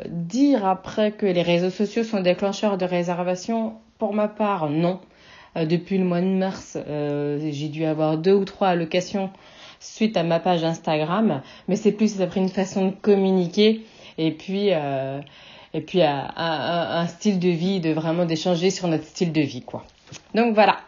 dire 0.07 0.65
après 0.65 1.11
que 1.11 1.25
les 1.25 1.41
réseaux 1.41 1.69
sociaux 1.69 2.03
sont 2.03 2.21
déclencheurs 2.21 2.77
de 2.77 2.85
réservation, 2.85 3.75
pour 3.99 4.13
ma 4.13 4.27
part, 4.27 4.69
non. 4.69 4.99
depuis 5.55 5.97
le 5.99 6.05
mois 6.05 6.21
de 6.21 6.25
mars, 6.25 6.77
j'ai 6.87 7.67
dû 7.67 7.85
avoir 7.85 8.17
deux 8.17 8.33
ou 8.33 8.45
trois 8.45 8.69
allocations 8.69 9.29
suite 9.79 10.17
à 10.17 10.23
ma 10.23 10.39
page 10.39 10.63
Instagram, 10.63 11.41
mais 11.67 11.75
c'est 11.75 11.91
plus 11.91 12.21
après 12.21 12.39
une 12.39 12.49
façon 12.49 12.87
de 12.87 12.95
communiquer 13.01 13.85
et 14.17 14.31
puis 14.31 14.73
euh, 14.73 15.19
et 15.73 15.81
puis 15.81 16.01
un, 16.01 17.07
style 17.07 17.39
de 17.39 17.49
vie, 17.49 17.79
de 17.79 17.91
vraiment 17.91 18.25
d'échanger 18.25 18.71
sur 18.71 18.87
notre 18.87 19.05
style 19.05 19.31
de 19.31 19.41
vie 19.41 19.61
quoi. 19.61 19.85
Donc 20.33 20.53
voilà. 20.53 20.79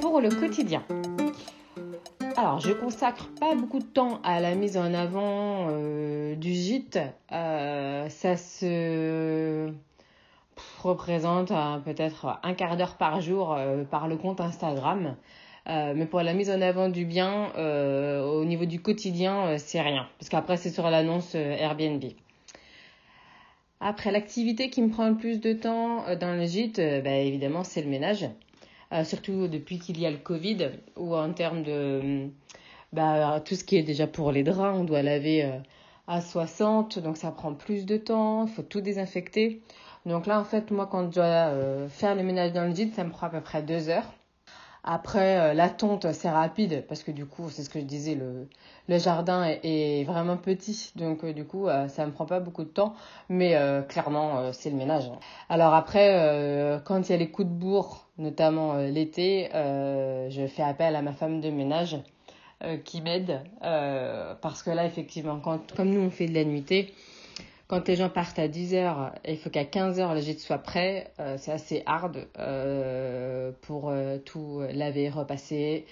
Pour 0.00 0.20
le 0.20 0.30
quotidien. 0.30 0.82
Je 2.66 2.72
consacre 2.72 3.28
pas 3.38 3.54
beaucoup 3.54 3.78
de 3.78 3.84
temps 3.84 4.20
à 4.24 4.40
la 4.40 4.56
mise 4.56 4.76
en 4.76 4.92
avant 4.92 5.68
euh, 5.70 6.34
du 6.34 6.52
gîte. 6.52 6.98
Euh, 7.30 8.08
ça 8.08 8.36
se 8.36 9.70
représente 10.82 11.52
euh, 11.52 11.78
peut-être 11.78 12.40
un 12.42 12.54
quart 12.54 12.76
d'heure 12.76 12.96
par 12.96 13.20
jour 13.20 13.56
par 13.88 14.08
le 14.08 14.16
compte 14.16 14.40
Instagram. 14.40 15.14
Mais 15.68 16.06
pour 16.06 16.22
la 16.22 16.32
mise 16.32 16.50
en 16.50 16.60
avant 16.60 16.88
du 16.88 17.04
bien, 17.04 17.52
au 17.56 18.44
niveau 18.44 18.64
du 18.64 18.80
quotidien, 18.80 19.58
c'est 19.58 19.80
rien. 19.80 20.08
Parce 20.18 20.28
qu'après, 20.28 20.56
c'est 20.56 20.70
sur 20.70 20.90
l'annonce 20.90 21.34
Airbnb. 21.34 22.04
Après, 23.80 24.10
l'activité 24.10 24.70
qui 24.70 24.82
me 24.82 24.90
prend 24.90 25.08
le 25.08 25.16
plus 25.16 25.40
de 25.40 25.52
temps 25.52 26.04
dans 26.20 26.36
le 26.36 26.46
gîte, 26.46 26.80
bah, 27.04 27.16
évidemment, 27.16 27.64
c'est 27.64 27.82
le 27.82 27.88
ménage. 27.88 28.28
Surtout 29.04 29.48
depuis 29.48 29.78
qu'il 29.78 30.00
y 30.00 30.06
a 30.06 30.10
le 30.10 30.18
Covid, 30.18 30.70
ou 30.96 31.14
en 31.14 31.32
termes 31.32 31.62
de 31.62 32.28
bah, 32.92 33.40
tout 33.44 33.54
ce 33.54 33.64
qui 33.64 33.76
est 33.76 33.82
déjà 33.82 34.06
pour 34.06 34.32
les 34.32 34.42
draps, 34.42 34.78
on 34.78 34.84
doit 34.84 35.02
laver 35.02 35.60
à 36.06 36.20
60, 36.20 36.98
donc 37.00 37.16
ça 37.16 37.30
prend 37.32 37.54
plus 37.54 37.84
de 37.86 37.96
temps, 37.96 38.46
il 38.46 38.52
faut 38.52 38.62
tout 38.62 38.80
désinfecter. 38.80 39.62
Donc 40.06 40.26
là, 40.26 40.38
en 40.40 40.44
fait, 40.44 40.70
moi, 40.70 40.86
quand 40.86 41.10
je 41.10 41.16
dois 41.16 41.24
euh, 41.24 41.88
faire 41.88 42.14
le 42.14 42.22
ménage 42.22 42.52
dans 42.52 42.64
le 42.64 42.74
gîte, 42.74 42.94
ça 42.94 43.02
me 43.02 43.10
prend 43.10 43.26
à 43.26 43.30
peu 43.30 43.40
près 43.40 43.62
deux 43.62 43.88
heures. 43.88 44.12
Après, 44.88 45.38
euh, 45.40 45.52
la 45.52 45.68
tonte, 45.68 46.12
c'est 46.12 46.30
rapide 46.30 46.84
parce 46.88 47.02
que 47.02 47.10
du 47.10 47.26
coup, 47.26 47.50
c'est 47.50 47.64
ce 47.64 47.70
que 47.70 47.80
je 47.80 47.84
disais, 47.84 48.14
le, 48.14 48.48
le 48.88 48.98
jardin 48.98 49.44
est, 49.44 50.04
vraiment 50.04 50.36
petit. 50.36 50.92
Donc, 50.94 51.24
euh, 51.24 51.32
du 51.32 51.44
coup, 51.44 51.66
ça 51.88 52.06
me 52.06 52.12
prend 52.12 52.24
pas 52.24 52.38
beaucoup 52.38 52.62
de 52.62 52.68
temps. 52.68 52.94
Mais 53.28 53.56
clairement, 53.88 54.52
c'est 54.52 54.70
le 54.70 54.76
ménage. 54.76 55.10
Alors 55.48 55.74
après, 55.74 56.80
quand 56.84 57.08
il 57.08 57.12
y 57.12 57.14
a 57.14 57.18
les 57.18 57.30
coups 57.30 57.48
de 57.48 57.52
bourre, 57.52 58.06
notamment 58.18 58.76
l'été, 58.76 59.48
je 59.52 60.46
fais 60.46 60.62
appel 60.62 60.94
à 60.94 61.02
ma 61.02 61.12
femme 61.12 61.40
de 61.40 61.50
ménage 61.50 61.98
qui 62.84 63.00
m'aide. 63.02 63.40
parce 63.60 64.62
que 64.62 64.70
là, 64.70 64.86
effectivement, 64.86 65.40
quand, 65.40 65.74
comme 65.74 65.90
nous, 65.90 66.00
on 66.00 66.10
fait 66.10 66.28
de 66.28 66.34
la 66.34 66.44
nuitée, 66.44 66.94
quand 67.68 67.88
les 67.88 67.96
gens 67.96 68.08
partent 68.08 68.38
à 68.38 68.46
10h, 68.46 69.12
il 69.26 69.38
faut 69.38 69.50
qu'à 69.50 69.64
15h 69.64 70.14
le 70.14 70.20
gîte 70.20 70.40
soit 70.40 70.58
prêt. 70.58 71.12
Euh, 71.18 71.36
c'est 71.38 71.52
assez 71.52 71.82
hard 71.86 72.28
euh, 72.38 73.50
pour 73.62 73.88
euh, 73.88 74.18
tout 74.18 74.62
laver, 74.72 75.10
repasser, 75.10 75.84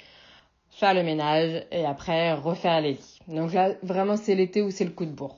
faire 0.71 0.95
le 0.95 1.03
ménage 1.03 1.67
et 1.73 1.85
après 1.85 2.33
refaire 2.35 2.81
les 2.81 2.93
lits. 2.93 3.19
Donc 3.29 3.53
là, 3.53 3.73
vraiment, 3.83 4.17
c'est 4.17 4.35
l'été 4.37 4.63
où 4.63 4.71
c'est 4.71 4.85
le 4.85 4.93
coup 4.93 5.05
de 5.05 5.11
bourre. 5.11 5.37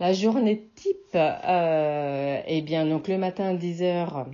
La 0.00 0.12
journée 0.12 0.68
type, 0.74 1.16
eh 1.16 2.62
bien, 2.62 2.84
donc 2.86 3.08
le 3.08 3.16
matin 3.16 3.50
à 3.50 3.54
10h, 3.54 4.26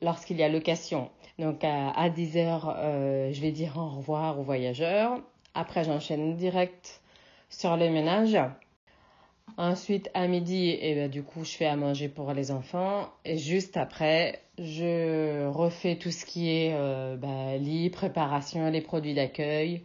lorsqu'il 0.00 0.38
y 0.38 0.42
a 0.42 0.48
location, 0.48 1.10
donc 1.38 1.62
à, 1.64 1.90
à 1.90 2.08
10h, 2.08 3.32
je 3.32 3.40
vais 3.40 3.52
dire 3.52 3.76
au 3.76 3.88
revoir 3.88 4.40
aux 4.40 4.42
voyageurs. 4.42 5.20
Après, 5.54 5.84
j'enchaîne 5.84 6.36
direct 6.36 7.02
sur 7.50 7.76
le 7.76 7.90
ménage. 7.90 8.38
Ensuite, 9.56 10.10
à 10.14 10.26
midi, 10.26 10.76
eh 10.80 10.94
ben, 10.94 11.08
du 11.08 11.22
coup, 11.22 11.44
je 11.44 11.52
fais 11.52 11.66
à 11.66 11.76
manger 11.76 12.08
pour 12.08 12.32
les 12.32 12.50
enfants. 12.50 13.08
Et 13.24 13.38
juste 13.38 13.76
après, 13.76 14.40
je 14.58 15.46
refais 15.46 15.96
tout 15.96 16.10
ce 16.10 16.24
qui 16.24 16.50
est 16.50 16.72
euh, 16.74 17.16
bah, 17.16 17.56
lit, 17.58 17.88
préparation, 17.90 18.68
les 18.70 18.80
produits 18.80 19.14
d'accueil. 19.14 19.82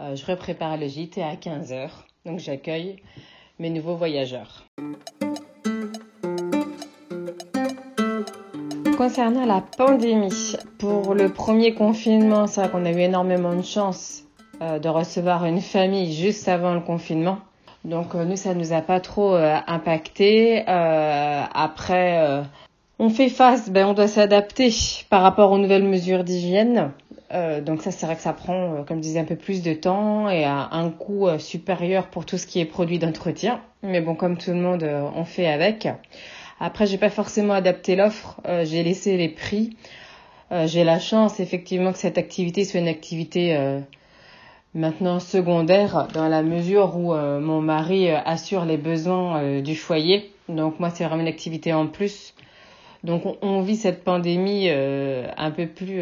Euh, 0.00 0.16
je 0.16 0.24
reprépare 0.24 0.78
le 0.78 0.88
gîte 0.88 1.18
et 1.18 1.22
à 1.22 1.34
15h, 1.34 1.90
donc 2.24 2.38
j'accueille 2.38 2.96
mes 3.58 3.70
nouveaux 3.70 3.96
voyageurs. 3.96 4.64
Concernant 8.96 9.44
la 9.44 9.60
pandémie, 9.60 10.56
pour 10.78 11.14
le 11.14 11.32
premier 11.32 11.74
confinement, 11.74 12.46
c'est 12.46 12.62
vrai 12.62 12.70
qu'on 12.70 12.84
a 12.84 12.92
eu 12.92 13.00
énormément 13.00 13.54
de 13.54 13.62
chance 13.62 14.24
euh, 14.62 14.78
de 14.78 14.88
recevoir 14.88 15.44
une 15.44 15.60
famille 15.60 16.12
juste 16.12 16.48
avant 16.48 16.74
le 16.74 16.80
confinement. 16.80 17.38
Donc 17.84 18.14
euh, 18.14 18.24
nous, 18.24 18.36
ça 18.36 18.54
nous 18.54 18.72
a 18.72 18.80
pas 18.80 19.00
trop 19.00 19.34
euh, 19.34 19.56
impacté. 19.66 20.64
Euh, 20.68 21.42
après, 21.52 22.42
on 22.98 23.10
fait 23.10 23.28
face, 23.28 23.70
ben 23.70 23.86
on 23.86 23.94
doit 23.94 24.08
s'adapter 24.08 24.72
par 25.10 25.22
rapport 25.22 25.50
aux 25.50 25.58
nouvelles 25.58 25.84
mesures 25.84 26.24
d'hygiène. 26.24 26.92
donc 27.62 27.82
ça, 27.82 27.90
c'est 27.90 28.06
vrai 28.06 28.14
que 28.14 28.22
ça 28.22 28.32
prend, 28.32 28.84
comme 28.86 28.98
je 28.98 29.02
disais, 29.02 29.18
un 29.18 29.24
peu 29.24 29.36
plus 29.36 29.62
de 29.62 29.72
temps 29.72 30.28
et 30.28 30.44
à 30.44 30.68
un 30.72 30.90
coût 30.90 31.28
supérieur 31.38 32.08
pour 32.08 32.26
tout 32.26 32.38
ce 32.38 32.46
qui 32.46 32.60
est 32.60 32.66
produit 32.66 32.98
d'entretien. 32.98 33.60
Mais 33.82 34.00
bon, 34.00 34.14
comme 34.14 34.36
tout 34.36 34.50
le 34.50 34.60
monde, 34.60 34.88
on 35.16 35.24
fait 35.24 35.48
avec. 35.48 35.88
Après, 36.60 36.86
j'ai 36.86 36.98
pas 36.98 37.10
forcément 37.10 37.54
adapté 37.54 37.96
l'offre. 37.96 38.40
j'ai 38.64 38.84
laissé 38.84 39.16
les 39.16 39.30
prix. 39.30 39.76
j'ai 40.66 40.84
la 40.84 41.00
chance, 41.00 41.40
effectivement, 41.40 41.92
que 41.92 41.98
cette 41.98 42.18
activité 42.18 42.64
soit 42.64 42.80
une 42.80 42.88
activité 42.88 43.82
maintenant 44.74 45.20
secondaire 45.20 46.08
dans 46.14 46.28
la 46.28 46.42
mesure 46.42 46.96
où 46.96 47.12
euh, 47.12 47.40
mon 47.40 47.60
mari 47.60 48.08
euh, 48.08 48.18
assure 48.24 48.64
les 48.64 48.76
besoins 48.78 49.42
euh, 49.42 49.60
du 49.60 49.76
foyer. 49.76 50.30
Donc 50.48 50.80
moi, 50.80 50.90
c'est 50.90 51.04
vraiment 51.04 51.22
une 51.22 51.28
activité 51.28 51.72
en 51.72 51.86
plus. 51.86 52.34
Donc 53.04 53.24
on, 53.42 53.62
vit 53.62 53.76
cette 53.76 54.04
pandémie 54.04 54.70
un 54.70 55.50
peu 55.50 55.66
plus 55.66 56.00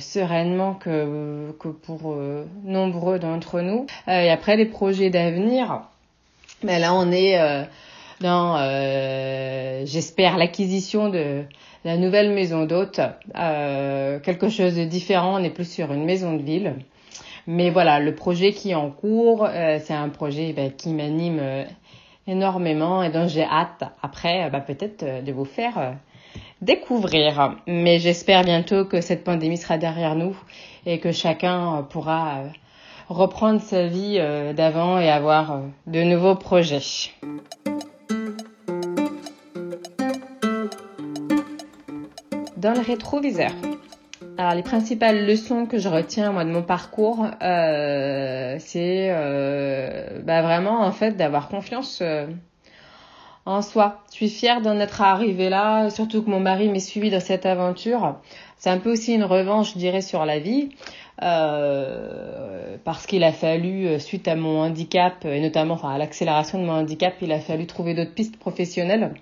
sereinement 0.00 0.74
que, 0.74 1.52
que 1.60 1.68
pour 1.68 2.16
nombreux 2.64 3.20
d'entre 3.20 3.60
nous. 3.60 3.86
et 4.08 4.30
après 4.30 4.56
les 4.56 4.66
projets 4.66 5.10
d'avenir, 5.10 5.82
ben 6.64 6.80
là 6.80 6.92
on 6.92 7.12
est 7.12 7.38
dans, 8.20 8.56
j'espère, 9.86 10.38
l'acquisition 10.38 11.08
de 11.08 11.44
la 11.84 11.96
nouvelle 11.96 12.32
maison 12.32 12.64
d'hôte. 12.64 13.00
quelque 13.32 14.48
chose 14.48 14.74
de 14.74 14.82
différent, 14.82 15.36
on 15.36 15.38
n'est 15.38 15.50
plus 15.50 15.70
sur 15.70 15.92
une 15.92 16.04
maison 16.04 16.34
de 16.34 16.42
ville. 16.42 16.74
Mais 17.52 17.70
voilà, 17.70 17.98
le 17.98 18.14
projet 18.14 18.52
qui 18.52 18.70
est 18.70 18.76
en 18.76 18.90
cours, 18.90 19.44
euh, 19.44 19.80
c'est 19.82 19.92
un 19.92 20.08
projet 20.08 20.52
bah, 20.52 20.68
qui 20.68 20.90
m'anime 20.90 21.38
euh, 21.40 21.64
énormément 22.28 23.02
et 23.02 23.10
dont 23.10 23.26
j'ai 23.26 23.42
hâte 23.42 23.82
après 24.04 24.44
euh, 24.44 24.50
bah, 24.50 24.60
peut-être 24.60 25.24
de 25.24 25.32
vous 25.32 25.44
faire 25.44 25.96
découvrir. 26.62 27.56
Mais 27.66 27.98
j'espère 27.98 28.44
bientôt 28.44 28.84
que 28.84 29.00
cette 29.00 29.24
pandémie 29.24 29.56
sera 29.56 29.78
derrière 29.78 30.14
nous 30.14 30.36
et 30.86 31.00
que 31.00 31.10
chacun 31.10 31.84
pourra 31.90 32.44
reprendre 33.08 33.60
sa 33.60 33.88
vie 33.88 34.20
d'avant 34.54 35.00
et 35.00 35.10
avoir 35.10 35.62
de 35.88 36.02
nouveaux 36.04 36.36
projets. 36.36 37.10
Dans 42.56 42.74
le 42.74 42.86
rétroviseur. 42.86 43.50
Alors 44.40 44.54
les 44.54 44.62
principales 44.62 45.26
leçons 45.26 45.66
que 45.66 45.76
je 45.76 45.90
retiens 45.90 46.32
moi 46.32 46.46
de 46.46 46.50
mon 46.50 46.62
parcours, 46.62 47.26
euh, 47.42 48.56
c'est 48.58 49.08
euh, 49.10 50.22
bah, 50.24 50.40
vraiment 50.40 50.80
en 50.80 50.92
fait 50.92 51.10
d'avoir 51.10 51.48
confiance 51.48 51.98
euh, 52.00 52.26
en 53.44 53.60
soi. 53.60 54.02
Je 54.08 54.16
suis 54.16 54.30
fière 54.30 54.62
d'en 54.62 54.80
être 54.80 55.02
arrivée 55.02 55.50
là, 55.50 55.90
surtout 55.90 56.22
que 56.22 56.30
mon 56.30 56.40
mari 56.40 56.70
m'ait 56.70 56.80
suivi 56.80 57.10
dans 57.10 57.20
cette 57.20 57.44
aventure. 57.44 58.16
C'est 58.56 58.70
un 58.70 58.78
peu 58.78 58.92
aussi 58.92 59.12
une 59.12 59.24
revanche, 59.24 59.74
je 59.74 59.78
dirais, 59.78 60.00
sur 60.00 60.24
la 60.24 60.38
vie. 60.38 60.70
Euh, 61.22 62.78
parce 62.82 63.06
qu'il 63.06 63.24
a 63.24 63.32
fallu, 63.32 63.86
euh, 63.86 63.98
suite 63.98 64.26
à 64.26 64.36
mon 64.36 64.60
handicap, 64.60 65.26
et 65.26 65.40
notamment 65.40 65.74
enfin, 65.74 65.90
à 65.90 65.98
l'accélération 65.98 66.58
de 66.58 66.64
mon 66.64 66.72
handicap, 66.72 67.12
il 67.20 67.30
a 67.32 67.40
fallu 67.40 67.66
trouver 67.66 67.92
d'autres 67.92 68.14
pistes 68.14 68.38
professionnelles. 68.38 69.12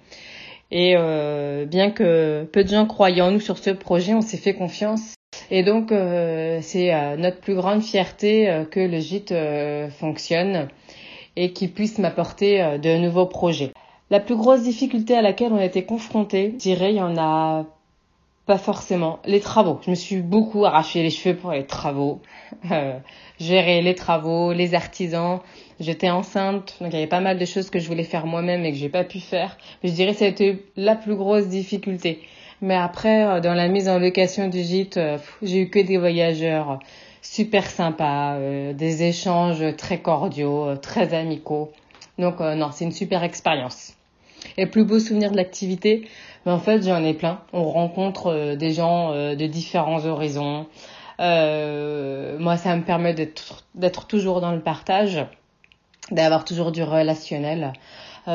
Et 0.70 0.94
euh, 0.96 1.64
bien 1.64 1.90
que 1.90 2.44
peu 2.52 2.62
de 2.62 2.68
gens 2.68 2.86
croyaient 2.86 3.22
en 3.22 3.30
nous 3.30 3.40
sur 3.40 3.58
ce 3.58 3.70
projet, 3.70 4.14
on 4.14 4.20
s'est 4.20 4.36
fait 4.36 4.54
confiance. 4.54 5.14
Et 5.50 5.62
donc, 5.62 5.92
euh, 5.92 6.58
c'est 6.62 6.94
euh, 6.94 7.16
notre 7.16 7.40
plus 7.40 7.54
grande 7.54 7.82
fierté 7.82 8.48
euh, 8.48 8.64
que 8.64 8.80
le 8.80 9.00
gîte 9.00 9.34
fonctionne 9.98 10.68
et 11.36 11.52
qu'il 11.52 11.72
puisse 11.72 11.98
m'apporter 11.98 12.78
de 12.82 12.98
nouveaux 12.98 13.26
projets. 13.26 13.72
La 14.10 14.20
plus 14.20 14.36
grosse 14.36 14.62
difficulté 14.62 15.16
à 15.16 15.22
laquelle 15.22 15.52
on 15.52 15.58
a 15.58 15.64
été 15.64 15.84
confronté, 15.84 16.52
je 16.54 16.56
dirais, 16.56 16.92
il 16.92 16.96
y 16.96 17.02
en 17.02 17.16
a 17.16 17.66
pas 18.48 18.56
forcément. 18.56 19.18
Les 19.26 19.40
travaux. 19.40 19.78
Je 19.84 19.90
me 19.90 19.94
suis 19.94 20.22
beaucoup 20.22 20.64
arraché 20.64 21.02
les 21.02 21.10
cheveux 21.10 21.36
pour 21.36 21.52
les 21.52 21.66
travaux. 21.66 22.20
Euh, 22.70 22.98
gérer 23.38 23.82
les 23.82 23.94
travaux, 23.94 24.54
les 24.54 24.74
artisans. 24.74 25.40
J'étais 25.80 26.08
enceinte, 26.08 26.76
donc 26.80 26.90
il 26.92 26.94
y 26.94 26.98
avait 26.98 27.06
pas 27.06 27.20
mal 27.20 27.38
de 27.38 27.44
choses 27.44 27.68
que 27.68 27.78
je 27.78 27.86
voulais 27.86 28.04
faire 28.04 28.24
moi-même 28.24 28.64
et 28.64 28.72
que 28.72 28.78
j'ai 28.78 28.88
pas 28.88 29.04
pu 29.04 29.20
faire. 29.20 29.58
Je 29.84 29.90
dirais 29.90 30.12
que 30.12 30.20
ça 30.20 30.24
a 30.24 30.28
été 30.28 30.64
la 30.76 30.96
plus 30.96 31.14
grosse 31.14 31.46
difficulté. 31.46 32.22
Mais 32.62 32.74
après, 32.74 33.26
euh, 33.26 33.40
dans 33.40 33.52
la 33.52 33.68
mise 33.68 33.86
en 33.86 33.98
location 33.98 34.48
du 34.48 34.62
gîte, 34.62 34.96
euh, 34.96 35.18
j'ai 35.42 35.60
eu 35.60 35.68
que 35.68 35.78
des 35.78 35.98
voyageurs 35.98 36.78
super 37.20 37.66
sympas, 37.66 38.38
des 38.72 39.02
échanges 39.02 39.76
très 39.76 39.98
cordiaux, 39.98 40.74
très 40.76 41.12
amicaux. 41.12 41.70
Donc 42.18 42.40
non, 42.40 42.70
c'est 42.72 42.86
une 42.86 42.92
super 42.92 43.24
expérience. 43.24 43.92
Et 44.56 44.66
plus 44.66 44.84
beau 44.84 44.98
souvenir 44.98 45.30
de 45.32 45.36
l'activité, 45.36 46.08
mais 46.48 46.54
en 46.54 46.60
fait, 46.60 46.82
j'en 46.82 47.04
ai 47.04 47.12
plein. 47.12 47.42
On 47.52 47.64
rencontre 47.64 48.28
euh, 48.28 48.56
des 48.56 48.72
gens 48.72 49.12
euh, 49.12 49.34
de 49.34 49.46
différents 49.46 50.06
horizons. 50.06 50.64
Euh, 51.20 52.38
moi, 52.38 52.56
ça 52.56 52.74
me 52.74 52.84
permet 52.84 53.12
d'être 53.12 54.06
toujours 54.06 54.40
dans 54.40 54.52
le 54.52 54.60
partage, 54.60 55.26
d'avoir 56.10 56.46
toujours 56.46 56.72
du 56.72 56.82
relationnel. 56.82 57.74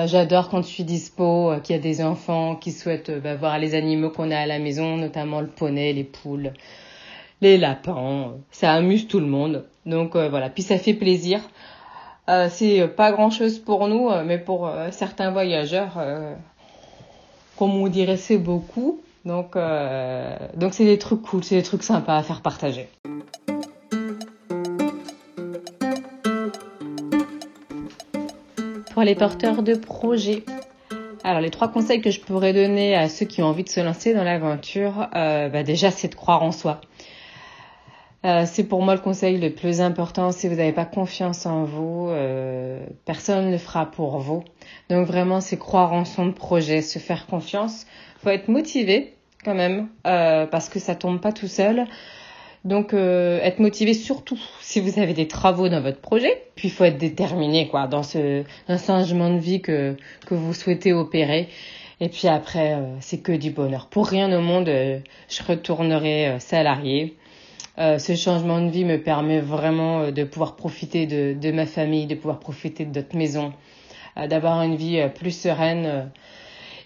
J'adore 0.06 0.50
quand 0.50 0.62
je 0.64 0.68
suis 0.68 0.84
dispo, 0.84 1.54
qu'il 1.64 1.76
y 1.76 1.80
a 1.80 1.82
des 1.82 2.04
enfants 2.04 2.56
qui 2.56 2.72
souhaitent 2.72 3.12
bah, 3.12 3.36
voir 3.36 3.60
les 3.60 3.76
animaux 3.76 4.10
qu'on 4.10 4.32
a 4.32 4.38
à 4.38 4.46
la 4.48 4.58
maison, 4.58 4.98
notamment 4.98 5.40
le 5.40 5.48
poney, 5.48 5.94
les 5.94 6.04
poules, 6.04 6.54
les 7.42 7.60
lapins. 7.60 8.34
Ça 8.50 8.74
amuse 8.74 9.08
tout 9.08 9.20
le 9.20 9.28
monde. 9.28 9.66
Donc 9.86 10.16
voilà, 10.16 10.50
puis 10.50 10.64
ça 10.64 10.80
fait 10.80 10.96
plaisir. 10.96 11.42
c'est 12.50 12.88
pas 12.96 13.12
grand 13.12 13.30
chose 13.30 13.60
pour 13.60 13.88
nous, 13.88 14.10
mais 14.26 14.40
pour 14.40 14.72
certains 14.90 15.30
voyageurs, 15.30 16.00
comme 17.58 17.72
on 17.76 17.88
dirait, 17.88 18.18
c'est 18.18 18.38
beaucoup. 18.38 19.02
Donc, 19.26 19.56
euh, 19.56 20.36
donc 20.56 20.74
c'est 20.74 20.86
des 20.86 20.98
trucs 20.98 21.22
cool, 21.22 21.44
c'est 21.44 21.56
des 21.56 21.64
trucs 21.64 21.84
sympas 21.84 22.18
à 22.18 22.24
faire 22.24 22.42
partager. 22.42 22.90
Pour 28.92 29.04
les 29.04 29.16
porteurs 29.16 29.64
de 29.64 29.76
projets, 29.76 30.44
alors 31.24 31.42
les 31.42 31.50
trois 31.50 31.70
conseils 31.70 32.02
que 32.02 32.12
je 32.12 32.20
pourrais 32.20 32.54
donner 32.54 32.96
à 32.96 33.08
ceux 33.08 33.26
qui 33.26 33.42
ont 33.42 33.48
envie 33.48 33.64
de 33.64 33.70
se 33.70 33.80
lancer 33.80 34.14
dans 34.14 34.24
l'aventure, 34.24 35.08
euh, 35.16 35.50
bah 35.50 35.64
déjà 35.64 35.90
c'est 35.90 36.10
de 36.10 36.16
croire 36.16 36.44
en 36.44 36.52
soi. 36.52 36.82
Euh, 38.26 38.46
c'est 38.46 38.64
pour 38.64 38.82
moi 38.82 38.96
le 38.96 39.02
conseil 39.02 39.38
le 39.38 39.50
plus 39.50 39.82
important. 39.82 40.32
Si 40.32 40.48
vous 40.48 40.56
n'avez 40.56 40.72
pas 40.72 40.86
confiance 40.86 41.46
en 41.46 41.66
vous, 41.66 42.08
euh, 42.10 42.86
personne 43.06 43.48
ne 43.48 43.52
le 43.52 43.58
fera 43.58 43.86
pour 43.86 44.20
vous. 44.20 44.44
Donc 44.90 45.08
vraiment, 45.08 45.42
c'est 45.42 45.58
croire 45.58 45.92
en 45.92 46.06
son 46.06 46.32
projet, 46.32 46.82
se 46.82 47.00
faire 47.00 47.26
confiance. 47.26 47.86
Faut 48.20 48.30
être 48.30 48.48
motivé 48.48 49.14
quand 49.44 49.56
même, 49.56 49.90
euh, 50.08 50.46
parce 50.46 50.70
que 50.70 50.80
ça 50.80 50.96
tombe 50.96 51.20
pas 51.20 51.34
tout 51.34 51.48
seul. 51.48 51.86
Donc 52.64 52.94
euh, 52.94 53.42
être 53.42 53.60
motivé 53.60 53.94
surtout 53.94 54.40
si 54.62 54.80
vous 54.80 54.98
avez 54.98 55.14
des 55.14 55.28
travaux 55.28 55.68
dans 55.68 55.82
votre 55.82 56.00
projet. 56.00 56.44
Puis 56.56 56.70
il 56.70 56.72
faut 56.72 56.86
être 56.86 56.98
déterminé 56.98 57.68
quoi 57.68 57.88
dans 57.88 58.04
ce 58.04 58.44
dans 58.70 58.78
ce 58.78 58.86
changement 58.88 59.30
de 59.32 59.40
vie 59.40 59.62
que 59.62 59.98
que 60.26 60.34
vous 60.34 60.54
souhaitez 60.54 60.94
opérer. 60.94 61.50
Et 62.00 62.08
puis 62.08 62.30
après, 62.30 62.76
euh, 62.76 62.96
c'est 63.02 63.20
que 63.20 63.34
du 63.34 63.52
bonheur. 63.52 63.88
Pour 63.88 64.08
rien 64.08 64.32
au 64.38 64.42
monde, 64.42 64.68
je 64.68 65.44
retournerai 65.46 66.40
salarié. 66.40 67.18
Euh, 67.80 67.98
ce 67.98 68.16
changement 68.16 68.62
de 68.62 68.70
vie 68.70 68.86
me 68.86 69.02
permet 69.02 69.40
vraiment 69.40 70.02
euh, 70.02 70.12
de 70.12 70.24
pouvoir 70.24 70.56
profiter 70.56 71.08
de, 71.08 71.34
de, 71.34 71.52
ma 71.52 71.66
famille, 71.66 72.06
de 72.06 72.14
pouvoir 72.14 72.40
profiter 72.40 72.86
de 72.86 72.96
notre 73.00 73.16
maison, 73.16 73.52
euh, 74.18 74.28
d'avoir 74.28 74.62
une 74.62 74.76
vie 74.76 75.00
euh, 75.00 75.10
plus 75.10 75.32
sereine. 75.32 76.12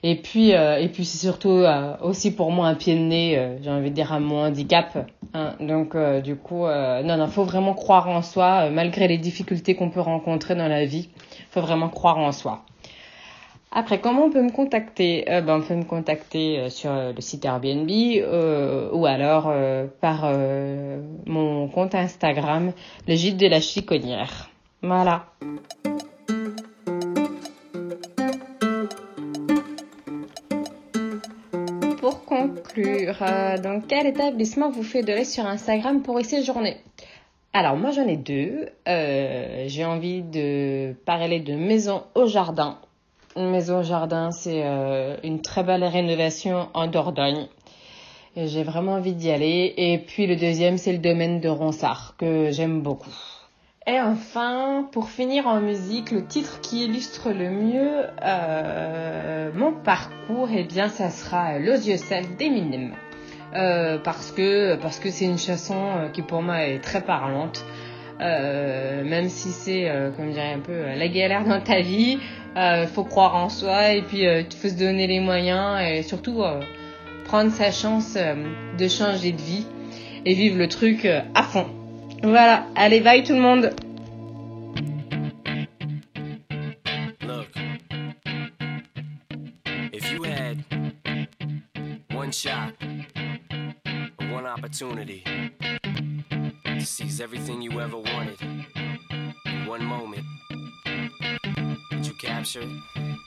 et 0.01 0.15
puis, 0.15 0.51
et 0.51 0.89
puis 0.93 1.03
c'est 1.03 1.17
surtout 1.17 1.65
aussi 2.01 2.33
pour 2.33 2.51
moi 2.51 2.67
un 2.67 2.75
pied 2.75 2.95
de 2.95 3.01
nez, 3.01 3.57
j'ai 3.61 3.69
envie 3.69 3.89
de 3.89 3.95
dire 3.95 4.13
à 4.13 4.19
mon 4.19 4.45
handicap. 4.45 5.09
Hein. 5.33 5.55
Donc 5.59 5.97
du 6.23 6.35
coup, 6.35 6.65
non, 6.67 7.17
non, 7.17 7.27
faut 7.27 7.43
vraiment 7.43 7.73
croire 7.73 8.07
en 8.07 8.21
soi, 8.21 8.69
malgré 8.69 9.07
les 9.07 9.17
difficultés 9.17 9.75
qu'on 9.75 9.89
peut 9.89 9.99
rencontrer 9.99 10.55
dans 10.55 10.67
la 10.67 10.85
vie. 10.85 11.09
Faut 11.49 11.61
vraiment 11.61 11.89
croire 11.89 12.19
en 12.19 12.31
soi. 12.31 12.63
Après, 13.79 13.99
comment 13.99 14.23
on 14.23 14.31
peut 14.31 14.41
me 14.41 14.49
contacter? 14.49 15.31
Euh, 15.31 15.41
ben, 15.41 15.59
On 15.59 15.61
peut 15.61 15.75
me 15.75 15.83
contacter 15.83 16.57
euh, 16.57 16.69
sur 16.69 16.91
le 16.91 17.21
site 17.21 17.45
Airbnb 17.45 17.87
euh, 17.87 18.89
ou 18.91 19.05
alors 19.05 19.49
euh, 19.49 19.85
par 20.01 20.21
euh, 20.23 20.99
mon 21.27 21.67
compte 21.67 21.93
Instagram, 21.93 22.71
le 23.07 23.13
gîte 23.13 23.37
de 23.37 23.45
la 23.45 23.61
chiconnière. 23.61 24.49
Voilà. 24.81 25.25
Pour 32.01 32.25
conclure, 32.25 33.17
euh, 33.21 33.79
quel 33.87 34.07
établissement 34.07 34.71
vous 34.71 34.81
fédérez 34.81 35.23
sur 35.23 35.45
Instagram 35.45 36.01
pour 36.01 36.19
y 36.19 36.23
séjourner? 36.23 36.77
Alors 37.53 37.77
moi 37.77 37.91
j'en 37.91 38.07
ai 38.07 38.17
deux. 38.17 38.69
J'ai 38.87 39.85
envie 39.85 40.23
de 40.23 40.93
parler 41.05 41.41
de 41.41 41.53
maison 41.53 42.01
au 42.15 42.25
jardin 42.25 42.79
maison 43.45 43.83
jardin, 43.83 44.31
c'est 44.31 44.63
euh, 44.65 45.17
une 45.23 45.41
très 45.41 45.63
belle 45.63 45.83
rénovation 45.83 46.69
en 46.73 46.87
Dordogne. 46.87 47.47
J'ai 48.35 48.63
vraiment 48.63 48.93
envie 48.93 49.13
d'y 49.13 49.31
aller. 49.31 49.73
Et 49.77 49.97
puis 49.97 50.27
le 50.27 50.35
deuxième, 50.35 50.77
c'est 50.77 50.91
le 50.91 50.99
domaine 50.99 51.39
de 51.39 51.49
Ronsard, 51.49 52.15
que 52.17 52.51
j'aime 52.51 52.81
beaucoup. 52.81 53.15
Et 53.87 53.99
enfin, 53.99 54.87
pour 54.91 55.09
finir 55.09 55.47
en 55.47 55.61
musique, 55.61 56.11
le 56.11 56.25
titre 56.25 56.59
qui 56.61 56.85
illustre 56.85 57.31
le 57.31 57.49
mieux 57.49 58.05
euh, 58.23 59.49
mon 59.55 59.71
parcours, 59.71 60.49
eh 60.53 60.63
bien, 60.63 60.89
ça 60.89 61.09
sera 61.09 61.57
Los 61.57 61.77
Yeux 61.77 61.97
d'Eminem. 62.37 62.93
Euh, 63.55 63.97
parce 63.97 64.31
que 64.31 64.75
parce 64.75 64.99
que 64.99 65.09
c'est 65.09 65.25
une 65.25 65.37
chanson 65.37 66.09
qui 66.13 66.21
pour 66.21 66.41
moi 66.41 66.67
est 66.67 66.79
très 66.79 67.01
parlante. 67.01 67.63
Euh, 68.19 69.03
même 69.03 69.29
si 69.29 69.49
c'est, 69.49 69.89
euh, 69.89 70.09
comme 70.11 70.31
dirais 70.31 70.53
un 70.53 70.59
peu, 70.59 70.71
euh, 70.71 70.95
la 70.95 71.07
galère 71.07 71.45
dans 71.45 71.61
ta 71.61 71.81
vie, 71.81 72.17
euh, 72.55 72.87
faut 72.87 73.03
croire 73.03 73.35
en 73.35 73.49
soi 73.49 73.93
et 73.93 74.01
puis 74.01 74.25
faut 74.59 74.69
se 74.69 74.73
donner 74.77 75.05
les 75.05 75.19
moyens 75.19 75.79
et 75.81 76.01
surtout 76.01 76.41
prendre 77.25 77.51
sa 77.51 77.71
chance 77.71 78.17
de 78.17 78.87
changer 78.87 79.31
de 79.33 79.41
vie 79.41 79.65
et 80.25 80.33
vivre 80.33 80.57
le 80.57 80.67
truc 80.67 81.05
à 81.05 81.43
fond. 81.43 81.67
Voilà, 82.23 82.65
allez 82.75 82.99
bye 83.01 83.23
tout 83.23 83.33
le 83.33 83.41
monde. 83.41 83.71
Shot, 92.29 92.73
one 94.19 94.45
opportunity 94.45 95.23
seize 97.17 97.21
everything 97.23 97.61
you 97.61 97.79
ever 97.79 97.97
wanted 97.97 98.41
in 98.41 99.65
one 99.65 99.83
moment, 99.83 100.25
did 101.89 102.05
you 102.05 102.13
capture 102.13 102.61
it? 102.61 103.26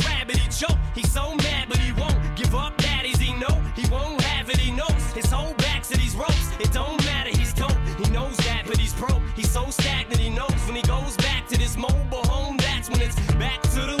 choke. 0.61 0.77
He's 0.93 1.11
so 1.11 1.35
mad, 1.35 1.69
but 1.69 1.77
he 1.77 1.91
won't 1.93 2.19
give 2.35 2.53
up. 2.53 2.77
Daddies, 2.77 3.19
he 3.19 3.33
know 3.33 3.55
he 3.75 3.87
won't 3.89 4.21
have 4.21 4.49
it. 4.49 4.57
He 4.57 4.71
knows 4.71 5.03
his 5.13 5.25
whole 5.31 5.53
back 5.55 5.83
to 5.83 5.97
these 5.97 6.15
ropes. 6.15 6.51
It 6.59 6.71
don't 6.71 7.03
matter. 7.05 7.29
He's 7.29 7.53
dope. 7.53 7.77
He 8.03 8.09
knows 8.11 8.37
that, 8.37 8.63
but 8.67 8.77
he's 8.77 8.93
broke. 8.93 9.23
He's 9.35 9.49
so 9.49 9.69
stagnant. 9.69 10.19
He 10.19 10.29
knows 10.29 10.59
when 10.67 10.75
he 10.75 10.83
goes 10.83 11.17
back 11.17 11.47
to 11.47 11.57
this 11.57 11.77
mobile 11.77 12.25
home. 12.33 12.57
That's 12.57 12.89
when 12.89 13.01
it's 13.01 13.15
back 13.35 13.61
to 13.75 13.81
the 13.91 14.00